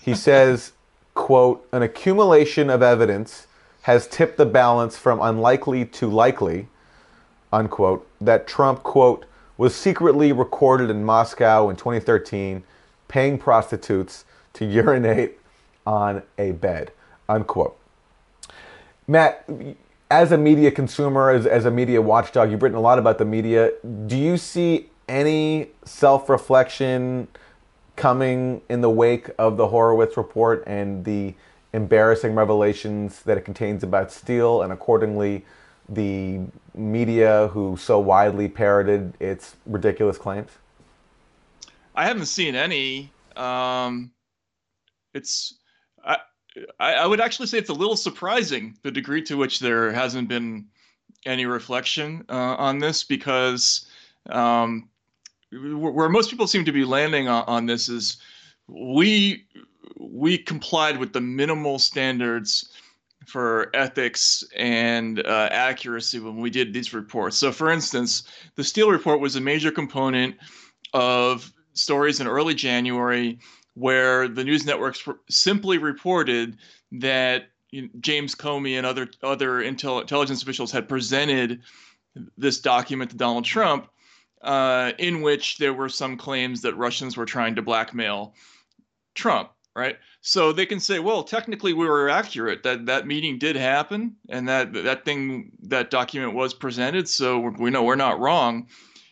He 0.02 0.14
says, 0.14 0.74
quote, 1.16 1.68
an 1.72 1.82
accumulation 1.82 2.70
of 2.70 2.82
evidence 2.82 3.48
has 3.82 4.08
tipped 4.08 4.38
the 4.38 4.46
balance 4.46 4.98
from 4.98 5.20
unlikely 5.22 5.86
to 5.86 6.10
likely, 6.10 6.68
unquote, 7.52 8.08
that 8.22 8.48
Trump, 8.48 8.84
quote, 8.84 9.26
was 9.58 9.76
secretly 9.76 10.32
recorded 10.32 10.90
in 10.90 11.04
Moscow 11.04 11.70
in 11.70 11.76
2013 11.76 12.64
paying 13.08 13.38
prostitutes 13.38 14.26
to 14.54 14.66
urinate 14.70 15.40
on 15.86 16.24
a 16.38 16.52
bed. 16.52 16.92
Unquote. 17.28 17.78
Matt, 19.08 19.48
as 20.10 20.32
a 20.32 20.38
media 20.38 20.72
consumer, 20.72 21.30
as, 21.30 21.46
as 21.46 21.66
a 21.66 21.72
media 21.72 22.02
watchdog, 22.02 22.52
you've 22.52 22.64
written 22.64 22.78
a 22.78 22.82
lot 22.82 23.00
about 23.00 23.18
the 23.18 23.26
media. 23.26 23.72
Do 24.08 24.18
you 24.18 24.38
see 24.38 24.90
any 25.08 25.70
self 25.84 26.30
reflection 26.30 27.28
coming 27.96 28.62
in 28.70 28.82
the 28.82 28.90
wake 28.90 29.30
of 29.38 29.58
the 29.58 29.68
Horowitz 29.68 30.18
report 30.18 30.64
and 30.68 31.06
the 31.06 31.34
embarrassing 31.74 32.34
revelations 32.36 33.22
that 33.24 33.38
it 33.38 33.46
contains 33.46 33.84
about 33.84 34.12
Steele 34.12 34.62
and 34.62 34.72
accordingly 34.72 35.46
the 35.88 36.40
media 36.74 37.50
who 37.50 37.78
so 37.78 38.00
widely 38.00 38.48
parroted 38.48 39.14
its 39.20 39.56
ridiculous 39.66 40.18
claims? 40.18 40.50
I 41.94 42.06
haven't 42.06 42.26
seen 42.26 42.56
any. 42.56 43.12
Um, 43.36 44.12
it's 45.14 45.58
I 46.80 47.06
would 47.06 47.20
actually 47.20 47.48
say 47.48 47.58
it's 47.58 47.70
a 47.70 47.74
little 47.74 47.98
surprising 47.98 48.78
the 48.84 48.92
degree 48.92 49.22
to 49.24 49.36
which 49.36 49.60
there 49.60 49.92
hasn't 49.92 50.30
been 50.30 50.68
any 51.26 51.46
reflection 51.46 52.26
uh, 52.30 52.56
on 52.58 52.80
this 52.80 53.04
because 53.04 53.88
um, 54.30 54.90
where 55.52 56.10
most 56.10 56.30
people 56.30 56.48
seem 56.48 56.66
to 56.66 56.72
be 56.72 56.86
landing 56.86 57.28
on, 57.28 57.44
on 57.48 57.66
this 57.66 57.90
is 57.90 58.18
we 58.68 59.46
we 59.98 60.38
complied 60.38 60.98
with 60.98 61.14
the 61.14 61.22
minimal 61.22 61.80
standards 61.80 62.72
for 63.26 63.76
ethics 63.76 64.44
and 64.56 65.26
uh, 65.26 65.50
accuracy 65.52 66.20
when 66.20 66.38
we 66.38 66.50
did 66.50 66.74
these 66.74 66.94
reports. 66.94 67.38
So, 67.38 67.52
for 67.52 67.72
instance, 67.72 68.24
the 68.56 68.64
Steele 68.64 68.92
report 68.92 69.20
was 69.20 69.36
a 69.36 69.42
major 69.42 69.72
component 69.72 70.36
of 70.94 71.52
stories 71.74 72.20
in 72.20 72.28
early 72.28 72.54
January 72.54 73.40
where 73.76 74.28
the 74.28 74.44
news 74.44 74.66
networks 74.66 75.08
simply 75.30 75.78
reported 75.78 76.58
that 76.94 77.50
James 78.00 78.34
Comey 78.34 78.78
and 78.78 78.86
other 78.86 79.08
other 79.22 79.62
intel, 79.62 80.02
intelligence 80.02 80.42
officials 80.42 80.72
had 80.72 80.90
presented 80.90 81.62
this 82.38 82.60
document 82.60 83.12
to 83.12 83.18
Donald 83.18 83.46
Trump, 83.46 83.90
uh, 84.42 84.94
in 84.98 85.22
which 85.22 85.58
there 85.58 85.74
were 85.74 85.90
some 85.90 86.18
claims 86.18 86.62
that 86.62 86.76
Russians 86.76 87.18
were 87.18 87.26
trying 87.26 87.56
to 87.56 87.62
blackmail 87.62 88.34
Trump. 89.14 89.52
Right, 89.76 89.98
so 90.22 90.54
they 90.54 90.66
can 90.66 90.80
say, 90.80 91.00
well, 91.00 91.22
technically 91.22 91.74
we 91.74 91.86
were 91.86 92.10
accurate. 92.10 92.64
That 92.64 92.86
that 92.86 93.08
meeting 93.08 93.38
did 93.38 93.58
happen, 93.58 94.16
and 94.30 94.48
that 94.48 94.72
that 94.72 95.04
thing 95.04 95.52
that 95.64 95.92
document 95.92 96.34
was 96.34 96.54
presented. 96.54 97.10
So 97.10 97.52
we 97.60 97.72
know 97.72 97.84
we're 97.84 97.96
not 97.96 98.22
wrong. 98.22 98.68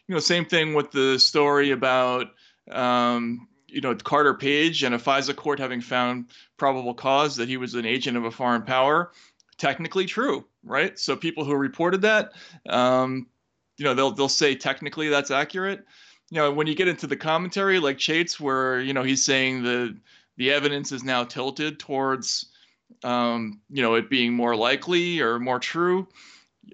You 0.07 0.15
know, 0.15 0.19
same 0.19 0.45
thing 0.45 0.73
with 0.73 0.91
the 0.91 1.19
story 1.19 1.71
about 1.71 2.27
um, 2.71 3.49
you 3.73 3.81
know 3.81 3.95
Carter 3.95 4.33
Page 4.33 4.83
and 4.83 4.93
a 4.93 4.97
FISA 4.97 5.35
court 5.35 5.59
having 5.59 5.81
found 5.81 6.27
probable 6.57 6.93
cause 6.93 7.35
that 7.35 7.49
he 7.49 7.57
was 7.57 7.73
an 7.73 7.85
agent 7.85 8.15
of 8.15 8.25
a 8.25 8.31
foreign 8.31 8.61
power. 8.61 9.11
Technically 9.57 10.05
true, 10.05 10.45
right? 10.63 10.97
So 10.97 11.15
people 11.15 11.45
who 11.45 11.55
reported 11.55 12.01
that, 12.01 12.33
um, 12.67 13.27
you 13.77 13.85
know, 13.85 13.93
they'll 13.93 14.11
they'll 14.11 14.29
say 14.29 14.55
technically 14.55 15.09
that's 15.09 15.31
accurate. 15.31 15.85
You 16.29 16.37
know, 16.37 16.51
when 16.51 16.67
you 16.67 16.75
get 16.75 16.87
into 16.87 17.07
the 17.07 17.15
commentary 17.15 17.79
like 17.79 17.97
Chait's, 17.97 18.39
where 18.39 18.79
you 18.79 18.93
know 18.93 19.03
he's 19.03 19.23
saying 19.23 19.63
the 19.63 19.97
the 20.37 20.51
evidence 20.51 20.91
is 20.91 21.03
now 21.03 21.23
tilted 21.23 21.79
towards 21.79 22.47
um, 23.03 23.61
you 23.69 23.81
know 23.81 23.95
it 23.95 24.09
being 24.09 24.33
more 24.33 24.55
likely 24.55 25.19
or 25.19 25.39
more 25.39 25.59
true. 25.59 26.07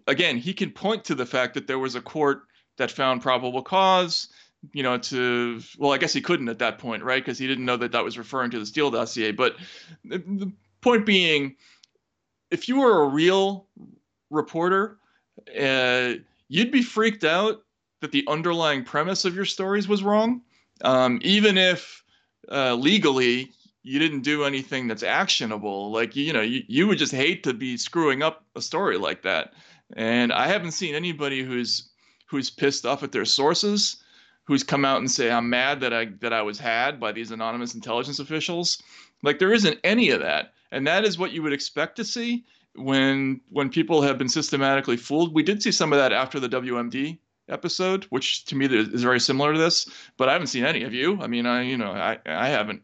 Again, 0.08 0.38
he 0.38 0.54
can 0.54 0.72
point 0.72 1.04
to 1.06 1.16
the 1.16 1.26
fact 1.26 1.54
that 1.56 1.68
there 1.68 1.80
was 1.80 1.96
a 1.96 2.02
court 2.02 2.44
that 2.78 2.92
found 2.92 3.22
probable 3.22 3.62
cause 3.62 4.30
you 4.74 4.84
know, 4.84 4.98
to 4.98 5.62
well, 5.78 5.92
I 5.92 5.98
guess 5.98 6.14
he 6.14 6.22
couldn't 6.22 6.50
at 6.50 6.60
that 6.60 6.80
point, 6.80 7.04
right? 7.04 7.24
Because 7.24 7.38
he 7.38 7.48
didn't 7.48 7.66
know 7.66 7.78
that 7.78 7.92
that 7.92 8.04
was 8.04 8.18
referring 8.18 8.52
to 8.52 8.60
the 8.60 8.66
Steele 8.66 8.92
dossier. 8.92 9.32
But 9.32 9.56
the 10.04 10.52
point 10.82 11.06
being, 11.06 11.56
if 12.52 12.68
you 12.68 12.80
were 12.80 13.04
a 13.04 13.08
real 13.08 13.68
reporter, 14.30 14.98
uh, 15.60 16.14
you'd 16.48 16.72
be 16.72 16.84
freaked 16.84 17.24
out 17.24 17.64
that 18.02 18.12
the 18.12 18.26
underlying 18.28 18.84
premise 18.84 19.26
of 19.26 19.36
your 19.36 19.46
stories 19.46 19.88
was 19.88 20.04
wrong, 20.04 20.42
um, 20.84 21.20
even 21.22 21.58
if 21.58 22.04
uh, 22.52 22.76
legally 22.76 23.52
you 23.84 24.00
didn't 24.00 24.22
do 24.22 24.44
anything 24.44 24.88
that's 24.88 25.04
actionable. 25.04 25.92
Like 25.92 26.16
you 26.16 26.34
know, 26.34 26.42
you, 26.42 26.64
you 26.68 26.88
would 26.88 26.98
just 26.98 27.14
hate 27.14 27.44
to 27.44 27.54
be 27.54 27.78
screwing 27.78 28.24
up 28.24 28.44
a 28.56 28.62
story 28.62 28.98
like 28.98 29.22
that. 29.24 29.54
And 29.96 30.32
I 30.32 30.48
haven't 30.48 30.72
seen 30.72 30.96
anybody 30.96 31.44
who's 31.44 31.90
who's 32.26 32.50
pissed 32.50 32.86
off 32.86 33.04
at 33.04 33.12
their 33.12 33.26
sources 33.26 34.04
who's 34.50 34.64
come 34.64 34.84
out 34.84 34.98
and 34.98 35.12
say 35.12 35.30
I'm 35.30 35.48
mad 35.48 35.80
that 35.82 35.94
I 35.94 36.06
that 36.22 36.34
I 36.34 36.42
was 36.42 36.58
had 36.58 37.00
by 37.00 37.12
these 37.12 37.30
anonymous 37.30 37.76
intelligence 37.76 38.18
officials. 38.18 38.82
Like 39.22 39.38
there 39.38 39.54
isn't 39.54 39.80
any 39.84 40.10
of 40.10 40.22
that, 40.22 40.54
and 40.72 40.88
that 40.88 41.06
is 41.06 41.20
what 41.20 41.32
you 41.32 41.44
would 41.44 41.54
expect 41.54 41.96
to 41.98 42.04
see 42.04 42.44
when 42.74 43.42
when 43.52 43.70
people 43.70 44.02
have 44.02 44.18
been 44.18 44.28
systematically 44.28 44.98
fooled. 44.98 45.36
We 45.36 45.44
did 45.44 45.62
see 45.62 45.72
some 45.72 45.94
of 45.94 46.00
that 46.00 46.12
after 46.12 46.40
the 46.40 46.50
WMD 46.50 47.20
episode, 47.48 48.06
which 48.06 48.46
to 48.46 48.56
me 48.56 48.66
is 48.66 49.04
very 49.04 49.20
similar 49.20 49.54
to 49.54 49.60
this, 49.60 49.88
but 50.18 50.30
I 50.30 50.34
haven't 50.34 50.48
seen 50.48 50.66
any 50.66 50.82
of 50.82 50.96
you. 50.96 51.22
I 51.22 51.28
mean, 51.28 51.46
I 51.46 51.62
you 51.62 51.78
know 51.78 51.92
I 51.92 52.18
I 52.26 52.48
haven't. 52.48 52.82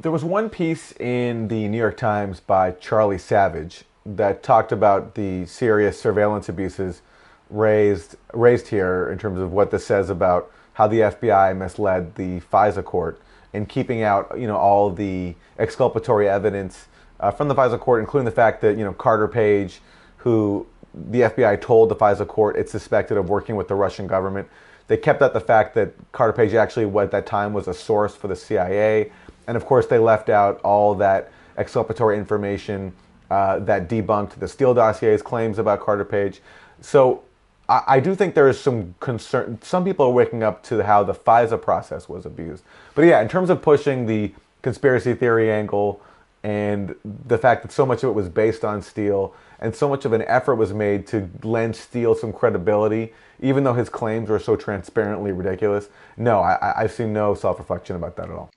There 0.00 0.10
was 0.10 0.24
one 0.24 0.50
piece 0.50 0.92
in 0.98 1.46
the 1.46 1.68
New 1.68 1.78
York 1.78 1.96
Times 1.96 2.40
by 2.40 2.72
Charlie 2.72 3.18
Savage 3.18 3.84
that 4.04 4.42
talked 4.42 4.72
about 4.72 5.14
the 5.14 5.46
serious 5.46 6.00
surveillance 6.00 6.48
abuses 6.48 7.00
raised 7.50 8.16
raised 8.32 8.68
here 8.68 9.08
in 9.10 9.18
terms 9.18 9.40
of 9.40 9.52
what 9.52 9.70
this 9.70 9.84
says 9.86 10.10
about 10.10 10.50
how 10.74 10.86
the 10.86 11.00
FBI 11.00 11.56
misled 11.56 12.14
the 12.14 12.40
FISA 12.40 12.84
court 12.84 13.20
in 13.52 13.66
keeping 13.66 14.02
out, 14.02 14.38
you 14.38 14.46
know, 14.46 14.56
all 14.56 14.90
the 14.90 15.34
exculpatory 15.58 16.28
evidence 16.28 16.86
uh, 17.20 17.30
from 17.30 17.48
the 17.48 17.54
FISA 17.54 17.80
court, 17.80 18.00
including 18.00 18.24
the 18.24 18.30
fact 18.30 18.60
that 18.60 18.78
you 18.78 18.84
know 18.84 18.92
Carter 18.92 19.28
Page, 19.28 19.80
who 20.18 20.66
the 20.94 21.22
FBI 21.22 21.60
told 21.60 21.88
the 21.88 21.96
FISA 21.96 22.26
court 22.26 22.56
it 22.56 22.68
suspected 22.68 23.16
of 23.16 23.28
working 23.28 23.56
with 23.56 23.68
the 23.68 23.74
Russian 23.74 24.06
government. 24.06 24.48
They 24.86 24.96
kept 24.96 25.20
out 25.20 25.34
the 25.34 25.40
fact 25.40 25.74
that 25.74 25.92
Carter 26.12 26.32
Page 26.32 26.54
actually, 26.54 26.86
at 27.00 27.10
that 27.10 27.26
time, 27.26 27.52
was 27.52 27.68
a 27.68 27.74
source 27.74 28.14
for 28.14 28.28
the 28.28 28.36
CIA, 28.36 29.12
and 29.46 29.56
of 29.56 29.66
course, 29.66 29.86
they 29.86 29.98
left 29.98 30.28
out 30.28 30.60
all 30.60 30.94
that 30.96 31.30
exculpatory 31.56 32.16
information 32.16 32.92
uh, 33.30 33.58
that 33.60 33.88
debunked 33.88 34.38
the 34.38 34.48
Steele 34.48 34.74
dossier's 34.74 35.22
claims 35.22 35.58
about 35.58 35.80
Carter 35.80 36.04
Page. 36.04 36.40
So 36.80 37.24
I, 37.68 38.00
do 38.00 38.14
think 38.14 38.34
there 38.34 38.48
is 38.48 38.58
some 38.58 38.94
concern. 38.98 39.58
Some 39.60 39.84
people 39.84 40.06
are 40.06 40.12
waking 40.12 40.42
up 40.42 40.62
to 40.64 40.82
how 40.82 41.02
the 41.04 41.12
FISA 41.12 41.60
process 41.60 42.08
was 42.08 42.24
abused. 42.24 42.64
But 42.94 43.04
yeah, 43.04 43.20
in 43.20 43.28
terms 43.28 43.50
of 43.50 43.60
pushing 43.60 44.06
the 44.06 44.32
conspiracy 44.62 45.14
theory 45.14 45.52
angle 45.52 46.00
and 46.42 46.94
the 47.04 47.36
fact 47.36 47.62
that 47.62 47.72
so 47.72 47.84
much 47.84 48.02
of 48.02 48.10
it 48.10 48.12
was 48.12 48.28
based 48.28 48.64
on 48.64 48.80
Steele 48.80 49.34
and 49.60 49.74
so 49.74 49.88
much 49.88 50.04
of 50.04 50.12
an 50.12 50.22
effort 50.22 50.54
was 50.54 50.72
made 50.72 51.06
to 51.08 51.28
lend 51.42 51.76
Steele 51.76 52.14
some 52.14 52.32
credibility, 52.32 53.12
even 53.40 53.64
though 53.64 53.74
his 53.74 53.88
claims 53.88 54.30
were 54.30 54.38
so 54.38 54.56
transparently 54.56 55.32
ridiculous. 55.32 55.88
No, 56.16 56.40
I, 56.40 56.74
I've 56.76 56.92
seen 56.92 57.12
no 57.12 57.34
self 57.34 57.58
reflection 57.58 57.96
about 57.96 58.16
that 58.16 58.30
at 58.30 58.34
all. 58.34 58.50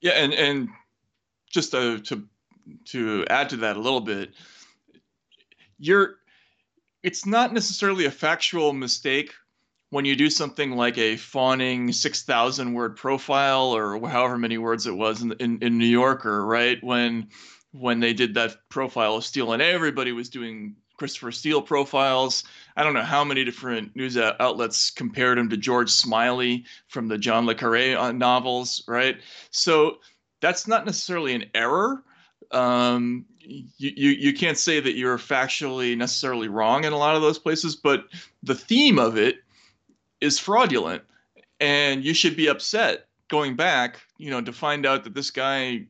Yeah, 0.00 0.12
and 0.12 0.34
and 0.34 0.68
just 1.50 1.70
to, 1.72 2.00
to 2.00 2.26
to 2.86 3.24
add 3.28 3.48
to 3.50 3.56
that 3.58 3.76
a 3.76 3.80
little 3.80 4.00
bit, 4.00 4.32
you're 5.78 6.16
it's 7.02 7.26
not 7.26 7.52
necessarily 7.52 8.06
a 8.06 8.10
factual 8.10 8.72
mistake 8.72 9.32
when 9.90 10.04
you 10.04 10.16
do 10.16 10.28
something 10.28 10.72
like 10.72 10.98
a 10.98 11.16
fawning 11.16 11.92
6,000 11.92 12.74
word 12.74 12.96
profile 12.96 13.76
or 13.76 14.08
however 14.08 14.36
many 14.36 14.58
words 14.58 14.86
it 14.86 14.96
was 14.96 15.22
in, 15.22 15.32
in, 15.38 15.58
in 15.62 15.78
New 15.78 15.86
Yorker, 15.86 16.44
right? 16.44 16.82
When 16.82 17.28
when 17.72 18.00
they 18.00 18.14
did 18.14 18.34
that 18.34 18.56
profile 18.70 19.16
of 19.16 19.24
Steele 19.24 19.52
and 19.52 19.60
everybody 19.60 20.12
was 20.12 20.30
doing 20.30 20.76
Christopher 20.98 21.30
Steele 21.30 21.60
profiles. 21.60 22.44
I 22.76 22.82
don't 22.82 22.94
know 22.94 23.02
how 23.02 23.22
many 23.22 23.44
different 23.44 23.94
news 23.94 24.16
outlets 24.16 24.90
compared 24.90 25.38
him 25.38 25.50
to 25.50 25.56
George 25.56 25.90
Smiley 25.90 26.64
from 26.88 27.08
the 27.08 27.18
John 27.18 27.44
le 27.46 27.54
Carre 27.54 27.96
uh, 27.96 28.12
novels, 28.12 28.82
right? 28.88 29.16
So 29.50 29.98
that's 30.40 30.66
not 30.66 30.86
necessarily 30.86 31.34
an 31.34 31.50
error. 31.54 32.02
Um, 32.52 33.24
you, 33.38 33.64
you, 33.78 34.10
you 34.10 34.34
can't 34.34 34.58
say 34.58 34.80
that 34.80 34.94
you're 34.94 35.18
factually 35.18 35.96
necessarily 35.96 36.48
wrong 36.48 36.84
in 36.84 36.92
a 36.92 36.98
lot 36.98 37.16
of 37.16 37.22
those 37.22 37.38
places, 37.38 37.76
but 37.76 38.06
the 38.42 38.54
theme 38.54 38.98
of 38.98 39.16
it 39.16 39.36
is 40.20 40.38
fraudulent, 40.38 41.02
and 41.60 42.04
you 42.04 42.14
should 42.14 42.36
be 42.36 42.48
upset 42.48 43.06
going 43.28 43.56
back, 43.56 44.00
you 44.18 44.30
know, 44.30 44.40
to 44.40 44.52
find 44.52 44.86
out 44.86 45.04
that 45.04 45.14
this 45.14 45.30
guy 45.30 45.86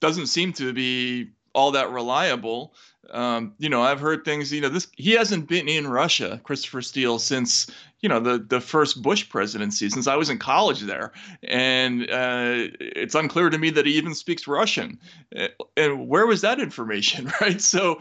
doesn't 0.00 0.26
seem 0.26 0.52
to 0.54 0.72
be 0.72 1.30
all 1.54 1.72
that 1.72 1.90
reliable. 1.90 2.74
Um, 3.10 3.54
you 3.58 3.68
know, 3.68 3.82
I've 3.82 4.00
heard 4.00 4.24
things. 4.24 4.52
You 4.52 4.60
know, 4.60 4.68
this 4.68 4.86
he 4.96 5.12
hasn't 5.12 5.48
been 5.48 5.68
in 5.68 5.88
Russia, 5.88 6.40
Christopher 6.44 6.82
Steele, 6.82 7.18
since 7.18 7.70
you 8.00 8.08
know 8.08 8.20
the 8.20 8.38
the 8.38 8.60
first 8.60 9.02
Bush 9.02 9.28
presidency, 9.28 9.88
since 9.90 10.06
I 10.06 10.16
was 10.16 10.30
in 10.30 10.38
college 10.38 10.82
there, 10.82 11.12
and 11.42 12.02
uh, 12.02 12.68
it's 12.78 13.14
unclear 13.14 13.50
to 13.50 13.58
me 13.58 13.70
that 13.70 13.86
he 13.86 13.94
even 13.94 14.14
speaks 14.14 14.46
Russian. 14.46 14.98
Uh, 15.36 15.48
and 15.76 16.08
where 16.08 16.26
was 16.26 16.42
that 16.42 16.60
information, 16.60 17.32
right? 17.40 17.60
So, 17.60 18.00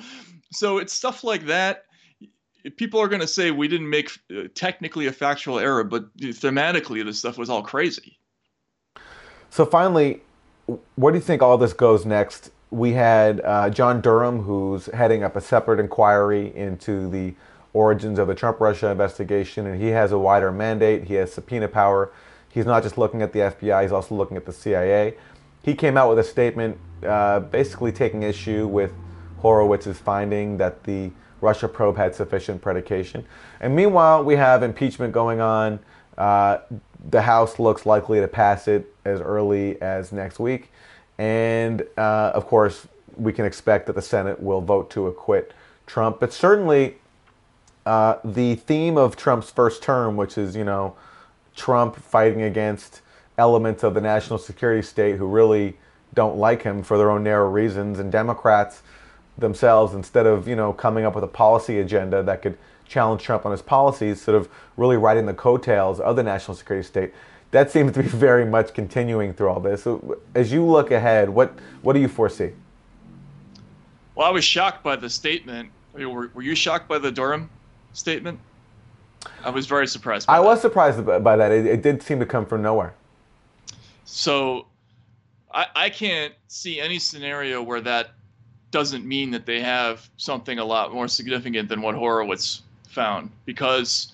so 0.51 0.77
it's 0.77 0.93
stuff 0.93 1.23
like 1.23 1.47
that. 1.47 1.85
People 2.75 2.99
are 2.99 3.07
going 3.07 3.21
to 3.21 3.27
say 3.27 3.51
we 3.51 3.69
didn't 3.69 3.89
make 3.89 4.11
uh, 4.35 4.43
technically 4.53 5.07
a 5.07 5.13
factual 5.13 5.59
error, 5.59 5.83
but 5.83 6.15
thematically, 6.17 7.03
this 7.03 7.17
stuff 7.17 7.37
was 7.37 7.49
all 7.49 7.63
crazy. 7.63 8.19
So 9.49 9.65
finally, 9.65 10.21
where 10.95 11.11
do 11.11 11.17
you 11.17 11.23
think 11.23 11.41
all 11.41 11.57
this 11.57 11.73
goes 11.73 12.05
next 12.05 12.51
we 12.71 12.93
had 12.93 13.41
uh, 13.43 13.69
John 13.69 14.01
Durham, 14.01 14.43
who's 14.43 14.87
heading 14.87 15.23
up 15.23 15.35
a 15.35 15.41
separate 15.41 15.79
inquiry 15.79 16.55
into 16.55 17.09
the 17.09 17.33
origins 17.73 18.19
of 18.19 18.27
the 18.27 18.35
Trump 18.35 18.59
Russia 18.59 18.89
investigation, 18.89 19.65
and 19.65 19.81
he 19.81 19.87
has 19.87 20.11
a 20.11 20.19
wider 20.19 20.51
mandate. 20.51 21.05
He 21.05 21.15
has 21.15 21.33
subpoena 21.33 21.67
power. 21.67 22.11
He's 22.49 22.65
not 22.65 22.83
just 22.83 22.97
looking 22.97 23.21
at 23.21 23.33
the 23.33 23.39
FBI, 23.39 23.83
he's 23.83 23.91
also 23.91 24.15
looking 24.15 24.37
at 24.37 24.45
the 24.45 24.53
CIA. 24.53 25.15
He 25.61 25.75
came 25.75 25.97
out 25.97 26.09
with 26.09 26.19
a 26.19 26.23
statement 26.23 26.77
uh, 27.05 27.41
basically 27.41 27.91
taking 27.91 28.23
issue 28.23 28.67
with 28.67 28.91
Horowitz's 29.41 29.99
finding 29.99 30.57
that 30.57 30.83
the 30.83 31.11
Russia 31.41 31.67
probe 31.67 31.97
had 31.97 32.15
sufficient 32.15 32.61
predication. 32.61 33.25
And 33.59 33.75
meanwhile, 33.75 34.23
we 34.23 34.35
have 34.35 34.63
impeachment 34.63 35.13
going 35.13 35.41
on. 35.41 35.79
Uh, 36.17 36.59
the 37.09 37.21
House 37.21 37.59
looks 37.59 37.85
likely 37.85 38.19
to 38.19 38.27
pass 38.27 38.67
it 38.67 38.93
as 39.05 39.21
early 39.21 39.81
as 39.81 40.11
next 40.11 40.39
week. 40.39 40.71
And 41.19 41.85
uh, 41.97 42.31
of 42.33 42.47
course, 42.47 42.87
we 43.17 43.33
can 43.33 43.45
expect 43.45 43.85
that 43.87 43.93
the 43.93 44.01
Senate 44.01 44.41
will 44.41 44.61
vote 44.61 44.89
to 44.91 45.07
acquit 45.07 45.53
Trump. 45.85 46.19
But 46.19 46.31
certainly, 46.31 46.95
uh, 47.85 48.15
the 48.23 48.55
theme 48.55 48.97
of 48.97 49.17
Trump's 49.17 49.51
first 49.51 49.83
term, 49.83 50.15
which 50.15 50.37
is, 50.37 50.55
you 50.55 50.63
know, 50.63 50.95
Trump 51.55 51.97
fighting 51.97 52.41
against 52.41 53.01
elements 53.37 53.83
of 53.83 53.93
the 53.93 54.01
national 54.01 54.39
security 54.39 54.81
state 54.81 55.17
who 55.17 55.27
really 55.27 55.77
don't 56.13 56.37
like 56.37 56.63
him 56.63 56.83
for 56.83 56.97
their 56.97 57.11
own 57.11 57.23
narrow 57.23 57.49
reasons, 57.49 57.99
and 57.99 58.11
Democrats 58.11 58.81
themselves, 59.37 59.93
instead 59.93 60.25
of 60.25 60.47
you 60.47 60.55
know 60.55 60.73
coming 60.73 61.05
up 61.05 61.15
with 61.15 61.23
a 61.23 61.27
policy 61.27 61.79
agenda 61.79 62.23
that 62.23 62.41
could 62.41 62.57
challenge 62.87 63.21
Trump 63.21 63.45
on 63.45 63.51
his 63.51 63.61
policies, 63.61 64.21
sort 64.21 64.35
of 64.35 64.49
really 64.77 64.97
riding 64.97 65.25
the 65.25 65.33
coattails 65.33 65.99
of 65.99 66.15
the 66.15 66.23
national 66.23 66.55
security 66.55 66.85
state. 66.85 67.13
That 67.51 67.71
seems 67.71 67.93
to 67.93 68.03
be 68.03 68.09
very 68.09 68.45
much 68.45 68.73
continuing 68.73 69.33
through 69.33 69.49
all 69.49 69.59
this. 69.59 69.83
So, 69.83 70.19
as 70.35 70.51
you 70.51 70.63
look 70.65 70.91
ahead, 70.91 71.29
what 71.29 71.53
what 71.81 71.93
do 71.93 71.99
you 71.99 72.07
foresee? 72.07 72.51
Well, 74.15 74.27
I 74.27 74.31
was 74.31 74.43
shocked 74.43 74.83
by 74.83 74.95
the 74.95 75.09
statement. 75.09 75.69
I 75.95 75.99
mean, 75.99 76.13
were, 76.13 76.29
were 76.33 76.41
you 76.41 76.53
shocked 76.53 76.87
by 76.87 76.99
the 76.99 77.11
Durham 77.11 77.49
statement? 77.93 78.39
I 79.43 79.49
was 79.49 79.65
very 79.65 79.87
surprised. 79.87 80.29
I 80.29 80.37
that. 80.37 80.45
was 80.45 80.61
surprised 80.61 81.05
by 81.05 81.35
that. 81.35 81.51
It, 81.51 81.65
it, 81.65 81.81
did 81.81 82.03
seem 82.03 82.19
to 82.19 82.25
come 82.25 82.45
from 82.45 82.61
nowhere. 82.61 82.93
So, 84.05 84.67
I, 85.53 85.67
I 85.75 85.89
can't 85.89 86.33
see 86.47 86.79
any 86.79 86.99
scenario 86.99 87.63
where 87.63 87.81
that 87.81 88.11
doesn't 88.71 89.05
mean 89.05 89.31
that 89.31 89.45
they 89.45 89.61
have 89.61 90.09
something 90.17 90.59
a 90.59 90.65
lot 90.65 90.93
more 90.93 91.07
significant 91.07 91.69
than 91.69 91.81
what 91.81 91.95
Horowitz 91.95 92.61
found, 92.89 93.31
because 93.45 94.13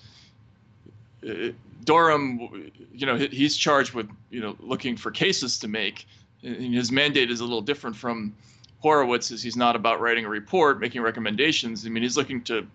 Durham, 1.86 2.70
you 2.92 3.06
know, 3.06 3.16
he's 3.16 3.56
charged 3.56 3.94
with 3.94 4.10
you 4.30 4.40
know 4.40 4.56
looking 4.60 4.96
for 4.96 5.10
cases 5.10 5.58
to 5.60 5.68
make. 5.68 6.06
And 6.42 6.74
his 6.74 6.92
mandate 6.92 7.30
is 7.30 7.40
a 7.40 7.44
little 7.44 7.62
different 7.62 7.96
from 7.96 8.34
Horowitz, 8.80 9.30
as 9.30 9.42
he's 9.42 9.56
not 9.56 9.74
about 9.74 10.00
writing 10.00 10.26
a 10.26 10.28
report, 10.28 10.80
making 10.80 11.00
recommendations. 11.00 11.86
I 11.86 11.88
mean, 11.88 12.02
he's 12.02 12.16
looking 12.16 12.42
to 12.44 12.66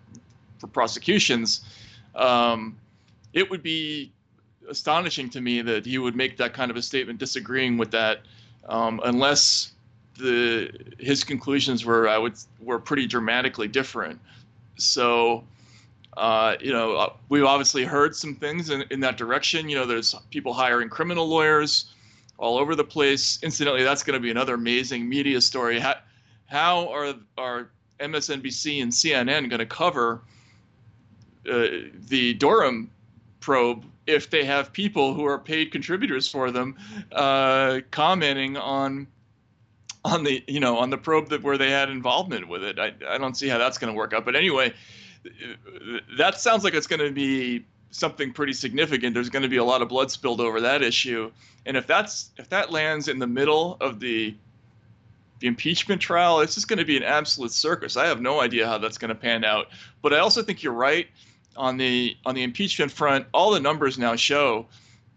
for 0.58 0.66
prosecutions. 0.66 1.60
Um, 2.14 2.76
it 3.32 3.48
would 3.48 3.62
be 3.62 4.12
astonishing 4.68 5.30
to 5.30 5.40
me 5.40 5.62
that 5.62 5.86
he 5.86 5.98
would 5.98 6.16
make 6.16 6.36
that 6.38 6.54
kind 6.54 6.70
of 6.70 6.76
a 6.76 6.82
statement 6.82 7.18
disagreeing 7.18 7.78
with 7.78 7.90
that, 7.92 8.22
um, 8.68 9.00
unless 9.04 9.72
the 10.18 10.70
his 10.98 11.24
conclusions 11.24 11.84
were 11.84 12.08
I 12.08 12.18
would 12.18 12.34
were 12.60 12.78
pretty 12.78 13.06
dramatically 13.06 13.68
different. 13.68 14.18
So 14.76 15.44
uh, 16.16 16.56
you 16.60 16.72
know, 16.72 16.96
uh, 16.96 17.12
we've 17.28 17.44
obviously 17.44 17.84
heard 17.84 18.14
some 18.14 18.34
things 18.34 18.70
in, 18.70 18.84
in 18.90 19.00
that 19.00 19.16
direction. 19.16 19.68
You 19.68 19.76
know, 19.76 19.86
there's 19.86 20.14
people 20.30 20.52
hiring 20.52 20.88
criminal 20.88 21.26
lawyers 21.26 21.94
all 22.38 22.58
over 22.58 22.74
the 22.74 22.84
place. 22.84 23.38
Incidentally, 23.42 23.82
that's 23.82 24.02
going 24.02 24.14
to 24.14 24.20
be 24.20 24.30
another 24.30 24.54
amazing 24.54 25.08
media 25.08 25.40
story. 25.40 25.78
How, 25.78 25.94
how 26.46 26.88
are 26.88 27.14
are 27.38 27.70
MSNBC 28.00 28.82
and 28.82 28.92
CNN 28.92 29.48
going 29.48 29.60
to 29.60 29.66
cover 29.66 30.20
uh, 31.50 31.66
the 32.08 32.34
Durham 32.34 32.90
probe 33.40 33.84
if 34.06 34.30
they 34.30 34.44
have 34.44 34.72
people 34.72 35.14
who 35.14 35.24
are 35.24 35.38
paid 35.38 35.72
contributors 35.72 36.28
for 36.28 36.50
them 36.50 36.76
uh, 37.12 37.80
commenting 37.90 38.56
on 38.56 39.06
on 40.04 40.24
the 40.24 40.42
you 40.46 40.60
know 40.60 40.78
on 40.78 40.90
the 40.90 40.98
probe 40.98 41.28
that 41.28 41.42
where 41.42 41.56
they 41.56 41.70
had 41.70 41.88
involvement 41.88 42.48
with 42.48 42.62
it? 42.64 42.78
I, 42.78 42.92
I 43.08 43.18
don't 43.18 43.36
see 43.36 43.48
how 43.48 43.56
that's 43.58 43.78
going 43.78 43.92
to 43.92 43.96
work 43.96 44.12
out. 44.12 44.24
But 44.24 44.36
anyway, 44.36 44.74
that 46.18 46.40
sounds 46.40 46.64
like 46.64 46.74
it's 46.74 46.86
going 46.86 47.00
to 47.00 47.12
be 47.12 47.64
something 47.90 48.32
pretty 48.32 48.52
significant. 48.52 49.14
There's 49.14 49.28
going 49.28 49.42
to 49.42 49.48
be 49.48 49.58
a 49.58 49.64
lot 49.64 49.82
of 49.82 49.88
blood 49.88 50.10
spilled 50.10 50.40
over 50.40 50.60
that 50.60 50.82
issue, 50.82 51.30
and 51.66 51.76
if 51.76 51.86
that's 51.86 52.30
if 52.38 52.48
that 52.48 52.72
lands 52.72 53.08
in 53.08 53.18
the 53.18 53.26
middle 53.26 53.76
of 53.80 54.00
the 54.00 54.34
the 55.42 55.48
impeachment 55.48 56.00
trial, 56.00 56.40
it's 56.40 56.54
just 56.54 56.68
going 56.68 56.78
to 56.78 56.84
be 56.84 56.96
an 56.96 57.02
absolute 57.02 57.50
circus. 57.50 57.96
I 57.96 58.06
have 58.06 58.20
no 58.20 58.40
idea 58.40 58.66
how 58.66 58.78
that's 58.78 58.96
going 58.96 59.08
to 59.08 59.14
pan 59.14 59.44
out. 59.44 59.66
But 60.00 60.14
I 60.14 60.18
also 60.18 60.40
think 60.40 60.62
you're 60.62 60.72
right 60.72 61.08
on 61.56 61.76
the 61.76 62.16
on 62.24 62.34
the 62.34 62.42
impeachment 62.42 62.90
front. 62.92 63.26
All 63.34 63.50
the 63.50 63.60
numbers 63.60 63.98
now 63.98 64.16
show 64.16 64.66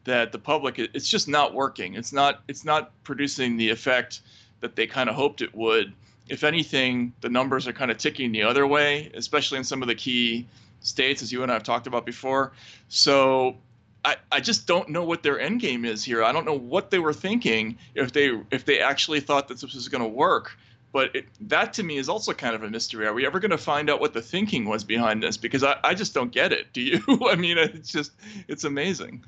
that 0.04 0.32
the 0.32 0.40
public 0.40 0.80
it's 0.80 1.10
just 1.10 1.28
not 1.28 1.54
working. 1.54 1.94
It's 1.94 2.12
not 2.12 2.42
it's 2.48 2.66
not 2.66 2.92
producing 3.04 3.56
the 3.56 3.70
effect 3.70 4.22
that 4.62 4.76
they 4.76 4.88
kind 4.88 5.10
of 5.10 5.16
hoped 5.16 5.42
it 5.42 5.54
would 5.54 5.94
if 6.28 6.44
anything, 6.44 7.14
the 7.22 7.30
numbers 7.30 7.68
are 7.68 7.74
kind 7.74 7.92
of 7.92 7.98
ticking 7.98 8.32
the 8.32 8.44
other 8.44 8.66
way, 8.66 9.12
especially 9.14 9.58
in 9.58 9.64
some 9.64 9.82
of 9.82 9.88
the 9.88 9.96
key 9.96 10.48
states, 10.80 11.22
as 11.22 11.32
you 11.32 11.44
and 11.44 11.52
I 11.52 11.56
have 11.56 11.64
talked 11.64 11.88
about 11.88 12.06
before. 12.06 12.52
So 12.90 13.58
I, 14.04 14.18
I 14.32 14.40
just 14.40 14.68
don't 14.68 14.90
know 14.90 15.04
what 15.04 15.24
their 15.24 15.40
end 15.40 15.60
game 15.60 15.86
is 15.86 16.04
here. 16.04 16.24
I 16.24 16.32
don't 16.32 16.46
know 16.46 16.58
what 16.58 16.92
they 16.92 17.00
were 17.00 17.14
thinking 17.14 17.78
if 17.96 18.14
they 18.14 18.40
if 18.52 18.66
they 18.66 18.80
actually 18.80 19.20
thought 19.20 19.48
that 19.48 19.60
this 19.60 19.74
was 19.74 19.88
going 19.88 20.04
to 20.04 20.10
work. 20.10 20.58
But 20.92 21.14
it, 21.14 21.26
that 21.42 21.74
to 21.74 21.84
me 21.84 21.98
is 21.98 22.08
also 22.08 22.32
kind 22.32 22.56
of 22.56 22.64
a 22.64 22.70
mystery. 22.70 23.06
Are 23.06 23.14
we 23.14 23.26
ever 23.26 23.40
going 23.40 23.52
to 23.52 23.58
find 23.58 23.90
out 23.90 24.00
what 24.00 24.14
the 24.14 24.22
thinking 24.22 24.64
was 24.64 24.84
behind 24.86 25.22
this? 25.22 25.36
Because 25.36 25.62
I, 25.62 25.78
I 25.84 25.94
just 25.94 26.14
don't 26.14 26.32
get 26.32 26.54
it. 26.54 26.72
Do 26.72 26.82
you? 26.82 27.04
I 27.30 27.36
mean, 27.36 27.58
it's 27.58 27.92
just 27.92 28.14
it's 28.48 28.64
amazing. 28.64 29.26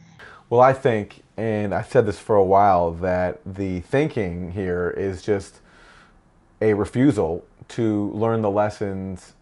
Well, 0.50 0.62
I 0.62 0.72
think, 0.72 1.24
and 1.36 1.74
I've 1.74 1.90
said 1.90 2.06
this 2.06 2.20
for 2.20 2.38
a 2.38 2.44
while, 2.44 2.92
that 2.92 3.42
the 3.46 3.82
thinking 3.82 4.52
here 4.52 4.94
is 4.96 5.22
just 5.22 5.60
a 6.62 6.74
refusal 6.74 7.46
to 7.70 8.12
learn 8.12 8.42
the 8.42 8.50
lessons 8.50 9.34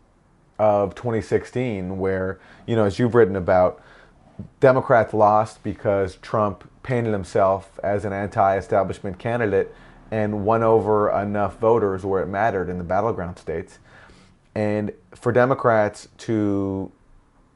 of 0.58 0.96
2016, 0.96 1.98
where, 1.98 2.40
you 2.66 2.76
know, 2.76 2.86
as 2.86 3.00
you've 3.00 3.16
written 3.16 3.36
about, 3.36 3.82
Democrats 4.60 5.14
lost 5.14 5.64
because 5.64 6.18
Trump 6.18 6.70
painted 6.84 7.12
himself 7.12 7.80
as 7.84 8.06
an 8.06 8.14
anti 8.14 8.58
establishment 8.58 9.18
candidate 9.18 9.74
and 10.12 10.46
won 10.46 10.62
over 10.62 11.10
enough 11.10 11.58
voters 11.60 12.06
where 12.06 12.22
it 12.22 12.28
mattered 12.28 12.70
in 12.70 12.78
the 12.78 12.84
battleground 12.84 13.40
states. 13.40 13.80
And 14.54 14.92
for 15.14 15.32
Democrats 15.32 16.08
to 16.20 16.92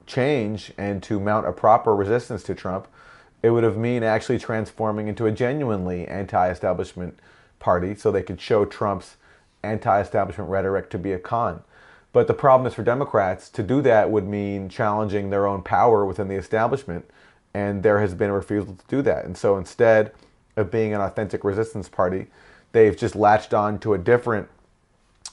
change 0.05 0.73
and 0.77 1.01
to 1.03 1.19
mount 1.19 1.47
a 1.47 1.51
proper 1.51 1.95
resistance 1.95 2.43
to 2.43 2.55
Trump, 2.55 2.87
it 3.41 3.51
would 3.51 3.63
have 3.63 3.77
mean 3.77 4.03
actually 4.03 4.39
transforming 4.39 5.07
into 5.07 5.25
a 5.25 5.31
genuinely 5.31 6.07
anti 6.07 6.49
establishment 6.49 7.17
party 7.59 7.95
so 7.95 8.11
they 8.11 8.23
could 8.23 8.41
show 8.41 8.65
Trump's 8.65 9.17
anti-establishment 9.63 10.49
rhetoric 10.49 10.89
to 10.91 10.97
be 10.97 11.11
a 11.11 11.19
con. 11.19 11.61
But 12.11 12.27
the 12.27 12.33
problem 12.33 12.65
is 12.67 12.73
for 12.73 12.83
Democrats 12.83 13.49
to 13.51 13.63
do 13.63 13.81
that 13.83 14.09
would 14.09 14.27
mean 14.27 14.69
challenging 14.69 15.29
their 15.29 15.45
own 15.45 15.61
power 15.61 16.05
within 16.05 16.27
the 16.27 16.35
establishment, 16.35 17.09
and 17.53 17.83
there 17.83 17.99
has 17.99 18.13
been 18.13 18.29
a 18.29 18.33
refusal 18.33 18.75
to 18.75 18.85
do 18.87 19.01
that. 19.03 19.25
And 19.25 19.37
so 19.37 19.57
instead 19.57 20.11
of 20.55 20.71
being 20.71 20.93
an 20.93 21.01
authentic 21.01 21.43
resistance 21.43 21.87
party, 21.87 22.27
they've 22.71 22.97
just 22.97 23.15
latched 23.15 23.53
on 23.53 23.79
to 23.79 23.93
a 23.93 23.97
different 23.97 24.47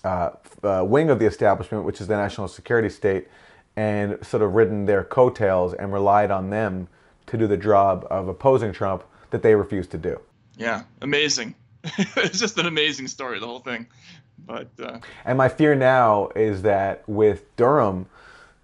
uh, 0.04 0.30
uh, 0.62 0.84
wing 0.86 1.10
of 1.10 1.18
the 1.18 1.26
establishment, 1.26 1.84
which 1.84 2.00
is 2.00 2.06
the 2.06 2.16
national 2.16 2.48
security 2.48 2.88
state, 2.88 3.28
and 3.76 4.24
sort 4.24 4.42
of 4.42 4.54
ridden 4.54 4.86
their 4.86 5.04
coattails 5.04 5.74
and 5.74 5.92
relied 5.92 6.30
on 6.30 6.50
them 6.50 6.88
to 7.26 7.36
do 7.36 7.46
the 7.46 7.56
job 7.56 8.06
of 8.10 8.28
opposing 8.28 8.72
Trump 8.72 9.02
that 9.30 9.42
they 9.42 9.54
refused 9.54 9.90
to 9.90 9.98
do. 9.98 10.20
Yeah, 10.56 10.84
amazing. 11.00 11.54
it's 12.16 12.38
just 12.38 12.58
an 12.58 12.66
amazing 12.66 13.08
story, 13.08 13.38
the 13.38 13.46
whole 13.46 13.60
thing. 13.60 13.86
But 14.46 14.68
uh, 14.80 14.98
and 15.24 15.38
my 15.38 15.48
fear 15.48 15.74
now 15.74 16.28
is 16.36 16.62
that 16.62 17.02
with 17.08 17.54
Durham, 17.56 18.06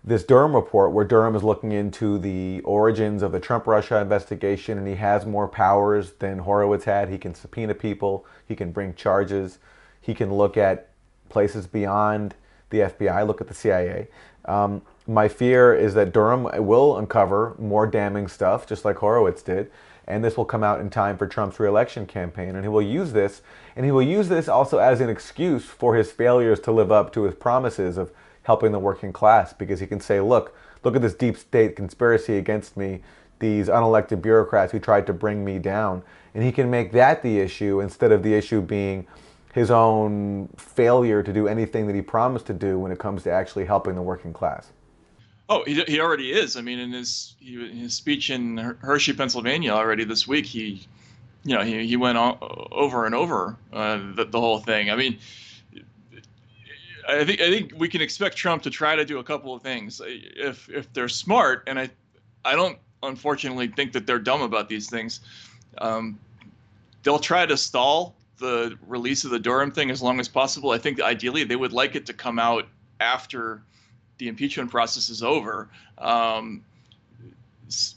this 0.05 0.25
Durham 0.25 0.55
report, 0.55 0.93
where 0.93 1.05
Durham 1.05 1.35
is 1.35 1.43
looking 1.43 1.73
into 1.73 2.19
the 2.19 2.61
origins 2.61 3.23
of 3.23 3.33
the 3.33 3.41
Trump 3.41 3.67
Russia 3.67 4.01
investigation, 4.01 4.79
and 4.79 4.87
he 4.87 4.97
has 4.97 5.27
more 5.27 5.49
powers 5.49 6.13
than 6.13 6.39
Horowitz 6.39 6.85
had. 6.85 7.09
He 7.09 7.19
can 7.19 7.35
subpoena 7.35 7.75
people, 7.75 8.27
he 8.47 8.55
can 8.55 8.73
bring 8.73 8.95
charges, 8.95 9.59
he 10.01 10.15
can 10.15 10.33
look 10.33 10.57
at 10.57 10.91
places 11.29 11.67
beyond 11.67 12.35
the 12.71 12.81
FBI, 12.81 13.27
look 13.27 13.41
at 13.41 13.49
the 13.49 13.55
CIA. 13.55 14.09
Um, 14.45 14.83
my 15.07 15.29
fear 15.29 15.75
is 15.75 15.95
that 15.95 16.13
Durham 16.13 16.49
will 16.67 16.97
uncover 16.97 17.55
more 17.59 17.87
damning 17.87 18.29
stuff, 18.29 18.67
just 18.67 18.85
like 18.85 18.97
Horowitz 18.97 19.43
did 19.43 19.71
and 20.07 20.25
this 20.25 20.37
will 20.37 20.45
come 20.45 20.65
out 20.65 20.81
in 20.81 20.91
time 20.91 21.17
for 21.17 21.27
Trump's 21.27 21.61
reelection 21.61 22.07
campaign. 22.07 22.57
And 22.57 22.65
he 22.65 22.69
will 22.69 22.83
use 22.83 23.13
this, 23.13 23.43
and 23.77 23.85
he 23.85 23.93
will 23.93 24.03
use 24.03 24.29
this 24.29 24.49
also 24.49 24.79
as 24.79 25.01
an 25.01 25.09
excuse 25.09 25.65
for 25.65 25.95
his 25.95 26.11
failures 26.11 26.61
to 26.61 26.73
live 26.73 26.91
up 26.91 27.13
to 27.13 27.23
his 27.23 27.35
promises 27.35 27.97
of 27.97 28.13
helping 28.43 28.73
the 28.73 28.79
working 28.79 29.13
class, 29.13 29.53
because 29.53 29.81
he 29.81 29.87
can 29.87 30.01
say, 30.01 30.21
look, 30.21 30.57
look 30.83 30.97
at 30.97 31.03
this 31.03 31.15
deep 31.15 31.37
state 31.37 31.77
conspiracy 31.77 32.37
against 32.37 32.77
me, 32.77 33.03
these 33.39 33.69
unelected 33.69 34.21
bureaucrats 34.21 34.73
who 34.73 34.79
tried 34.79 35.07
to 35.07 35.13
bring 35.13 35.45
me 35.45 35.59
down. 35.59 36.03
And 36.35 36.43
he 36.43 36.51
can 36.51 36.71
make 36.71 36.93
that 36.93 37.23
the 37.23 37.39
issue 37.39 37.81
instead 37.81 38.11
of 38.11 38.23
the 38.23 38.35
issue 38.35 38.61
being 38.61 39.07
his 39.53 39.71
own 39.71 40.49
failure 40.57 41.23
to 41.23 41.33
do 41.33 41.47
anything 41.47 41.87
that 41.87 41.95
he 41.95 42.03
promised 42.03 42.47
to 42.47 42.55
do 42.55 42.79
when 42.79 42.91
it 42.91 42.99
comes 42.99 43.23
to 43.25 43.31
actually 43.31 43.67
helping 43.67 43.95
the 43.95 44.03
working 44.03 44.33
class. 44.33 44.73
Oh, 45.49 45.65
he, 45.65 45.83
he 45.85 46.01
already 46.01 46.33
is. 46.33 46.57
I 46.57 46.63
mean, 46.63 46.79
in 46.79 46.93
his 46.93 47.35
he, 47.39 47.81
his 47.81 47.95
speech 47.95 48.31
in 48.31 48.57
Hershey, 48.57 49.13
Pennsylvania, 49.13 49.73
already 49.73 50.05
this 50.05 50.27
week, 50.27 50.47
he, 50.47 50.87
you 51.45 51.57
know, 51.57 51.63
he, 51.63 51.87
he 51.87 51.97
went 51.97 52.17
over 52.17 53.07
and 53.07 53.15
over 53.15 53.57
uh, 53.73 53.99
the, 54.15 54.25
the 54.25 54.41
whole 54.41 54.61
thing. 54.61 54.91
I 54.91 54.97
mean, 54.97 55.19
I 57.09 57.25
think 57.25 57.41
I 57.41 57.51
think 57.51 57.73
we 57.77 57.89
can 57.89 58.01
expect 58.01 58.37
Trump 58.37 58.63
to 58.63 58.71
try 58.71 58.97
to 58.97 59.05
do 59.05 59.19
a 59.19 59.25
couple 59.25 59.55
of 59.55 59.63
things 59.63 60.01
if 60.05 60.69
if 60.69 60.93
they're 60.93 61.09
smart, 61.09 61.65
and 61.67 61.79
I 61.79 61.91
I 62.45 62.55
don't 62.55 62.79
unfortunately 63.03 63.69
think 63.69 63.93
that 63.93 64.07
they're 64.07 64.21
dumb 64.21 64.43
about 64.43 64.69
these 64.69 64.89
things. 64.89 65.21
Um, 65.79 66.19
they'll 67.03 67.19
try 67.19 67.47
to 67.47 67.57
stall 67.57 68.15
the 68.39 68.79
release 68.87 69.25
of 69.25 69.31
the 69.31 69.39
Durham 69.39 69.71
thing 69.71 69.91
as 69.91 70.03
long 70.03 70.21
as 70.21 70.29
possible. 70.29 70.71
I 70.71 70.79
think 70.79 71.01
ideally 71.01 71.45
they 71.45 71.57
would 71.57 71.73
like 71.73 71.95
it 71.95 72.07
to 72.07 72.13
come 72.13 72.39
out 72.39 72.67
after 73.01 73.63
the 74.19 74.29
impeachment 74.29 74.71
process 74.71 75.09
is 75.09 75.23
over. 75.23 75.69
Um, 75.99 76.65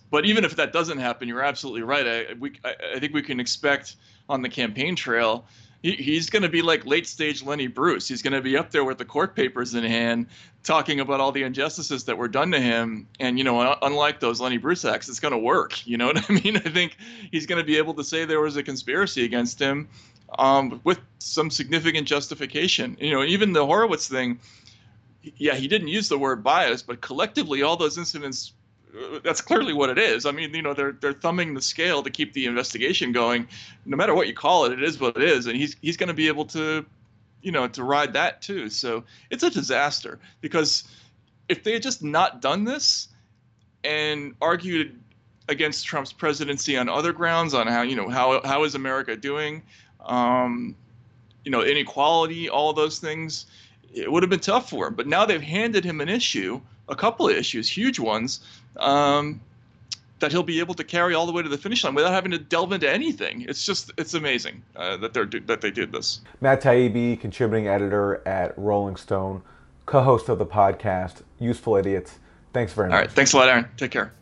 but 0.09 0.25
even 0.25 0.45
if 0.45 0.55
that 0.55 0.71
doesn't 0.71 0.99
happen, 0.99 1.27
you're 1.27 1.43
absolutely 1.43 1.81
right. 1.81 2.07
I, 2.07 2.33
we, 2.39 2.53
I, 2.63 2.99
think 2.99 3.13
we 3.13 3.21
can 3.21 3.39
expect 3.39 3.97
on 4.29 4.41
the 4.41 4.49
campaign 4.49 4.95
trail 4.95 5.45
he, 5.85 5.91
he's 5.91 6.31
going 6.31 6.41
to 6.41 6.49
be 6.49 6.63
like 6.63 6.83
late 6.87 7.05
stage 7.05 7.43
Lenny 7.43 7.67
Bruce. 7.67 8.07
He's 8.07 8.23
going 8.23 8.33
to 8.33 8.41
be 8.41 8.57
up 8.57 8.71
there 8.71 8.83
with 8.83 8.97
the 8.97 9.05
court 9.05 9.35
papers 9.35 9.75
in 9.75 9.83
hand, 9.83 10.25
talking 10.63 10.99
about 10.99 11.19
all 11.19 11.31
the 11.31 11.43
injustices 11.43 12.05
that 12.05 12.17
were 12.17 12.27
done 12.27 12.49
to 12.53 12.59
him. 12.59 13.07
And 13.19 13.37
you 13.37 13.43
know, 13.43 13.77
unlike 13.83 14.19
those 14.19 14.41
Lenny 14.41 14.57
Bruce 14.57 14.83
acts, 14.83 15.07
it's 15.09 15.19
going 15.19 15.33
to 15.33 15.37
work. 15.37 15.73
You 15.85 15.97
know 15.97 16.07
what 16.07 16.29
I 16.29 16.33
mean? 16.33 16.57
I 16.57 16.71
think 16.71 16.97
he's 17.31 17.45
going 17.45 17.59
to 17.59 17.63
be 17.63 17.77
able 17.77 17.93
to 17.93 18.03
say 18.03 18.25
there 18.25 18.41
was 18.41 18.57
a 18.57 18.63
conspiracy 18.63 19.23
against 19.23 19.59
him 19.59 19.87
um, 20.39 20.81
with 20.83 20.99
some 21.19 21.51
significant 21.51 22.07
justification. 22.07 22.97
You 22.99 23.11
know, 23.11 23.23
even 23.23 23.53
the 23.53 23.65
Horowitz 23.65 24.07
thing. 24.07 24.39
Yeah, 25.37 25.55
he 25.55 25.67
didn't 25.67 25.87
use 25.87 26.09
the 26.09 26.17
word 26.17 26.43
bias, 26.43 26.81
but 26.81 27.01
collectively, 27.01 27.61
all 27.61 27.77
those 27.77 27.97
incidents 27.97 28.53
that's 29.23 29.41
clearly 29.41 29.73
what 29.73 29.89
it 29.89 29.97
is. 29.97 30.25
I 30.25 30.31
mean, 30.31 30.53
you 30.53 30.61
know, 30.61 30.73
they're 30.73 30.93
they're 30.93 31.13
thumbing 31.13 31.53
the 31.53 31.61
scale 31.61 32.03
to 32.03 32.09
keep 32.09 32.33
the 32.33 32.45
investigation 32.45 33.11
going. 33.11 33.47
No 33.85 33.97
matter 33.97 34.13
what 34.13 34.27
you 34.27 34.33
call 34.33 34.65
it, 34.65 34.73
it 34.73 34.83
is 34.83 34.99
what 34.99 35.17
it 35.17 35.23
is, 35.23 35.47
and 35.47 35.55
he's 35.55 35.75
he's 35.81 35.97
going 35.97 36.07
to 36.07 36.13
be 36.13 36.27
able 36.27 36.45
to, 36.45 36.85
you 37.41 37.51
know, 37.51 37.67
to 37.67 37.83
ride 37.83 38.13
that 38.13 38.41
too. 38.41 38.69
So 38.69 39.03
it's 39.29 39.43
a 39.43 39.49
disaster 39.49 40.19
because 40.41 40.83
if 41.49 41.63
they 41.63 41.73
had 41.73 41.81
just 41.81 42.03
not 42.03 42.41
done 42.41 42.63
this 42.63 43.09
and 43.83 44.33
argued 44.41 44.99
against 45.47 45.85
Trump's 45.85 46.11
presidency 46.11 46.77
on 46.77 46.89
other 46.89 47.13
grounds, 47.13 47.53
on 47.53 47.67
how 47.67 47.81
you 47.81 47.95
know 47.95 48.09
how 48.09 48.41
how 48.43 48.63
is 48.63 48.75
America 48.75 49.15
doing, 49.15 49.61
um, 50.05 50.75
you 51.43 51.51
know, 51.51 51.63
inequality, 51.63 52.49
all 52.49 52.73
those 52.73 52.99
things, 52.99 53.45
it 53.95 54.11
would 54.11 54.23
have 54.23 54.29
been 54.29 54.39
tough 54.39 54.69
for 54.69 54.87
him. 54.87 54.93
But 54.93 55.07
now 55.07 55.25
they've 55.25 55.41
handed 55.41 55.83
him 55.83 56.01
an 56.01 56.09
issue 56.09 56.61
a 56.87 56.95
couple 56.95 57.27
of 57.27 57.35
issues, 57.35 57.69
huge 57.69 57.99
ones, 57.99 58.41
um, 58.77 59.41
that 60.19 60.31
he'll 60.31 60.43
be 60.43 60.59
able 60.59 60.73
to 60.75 60.83
carry 60.83 61.13
all 61.13 61.25
the 61.25 61.31
way 61.31 61.43
to 61.43 61.49
the 61.49 61.57
finish 61.57 61.83
line 61.83 61.93
without 61.93 62.13
having 62.13 62.31
to 62.31 62.37
delve 62.37 62.71
into 62.71 62.89
anything. 62.89 63.41
It's 63.47 63.65
just 63.65 63.91
it's 63.97 64.13
amazing 64.13 64.61
uh, 64.75 64.97
that 64.97 65.13
they're 65.13 65.25
that 65.25 65.61
they 65.61 65.71
did 65.71 65.91
this. 65.91 66.21
Matt 66.41 66.61
Taibbi, 66.61 67.19
contributing 67.19 67.67
editor 67.67 68.25
at 68.27 68.57
Rolling 68.57 68.95
Stone, 68.95 69.41
co-host 69.85 70.29
of 70.29 70.39
the 70.39 70.45
podcast 70.45 71.21
Useful 71.39 71.75
Idiots. 71.75 72.19
Thanks 72.53 72.73
very 72.73 72.89
much. 72.89 72.95
All 72.95 73.01
right, 73.01 73.11
thanks 73.11 73.33
a 73.33 73.37
lot, 73.37 73.49
Aaron. 73.49 73.67
Take 73.77 73.91
care. 73.91 74.13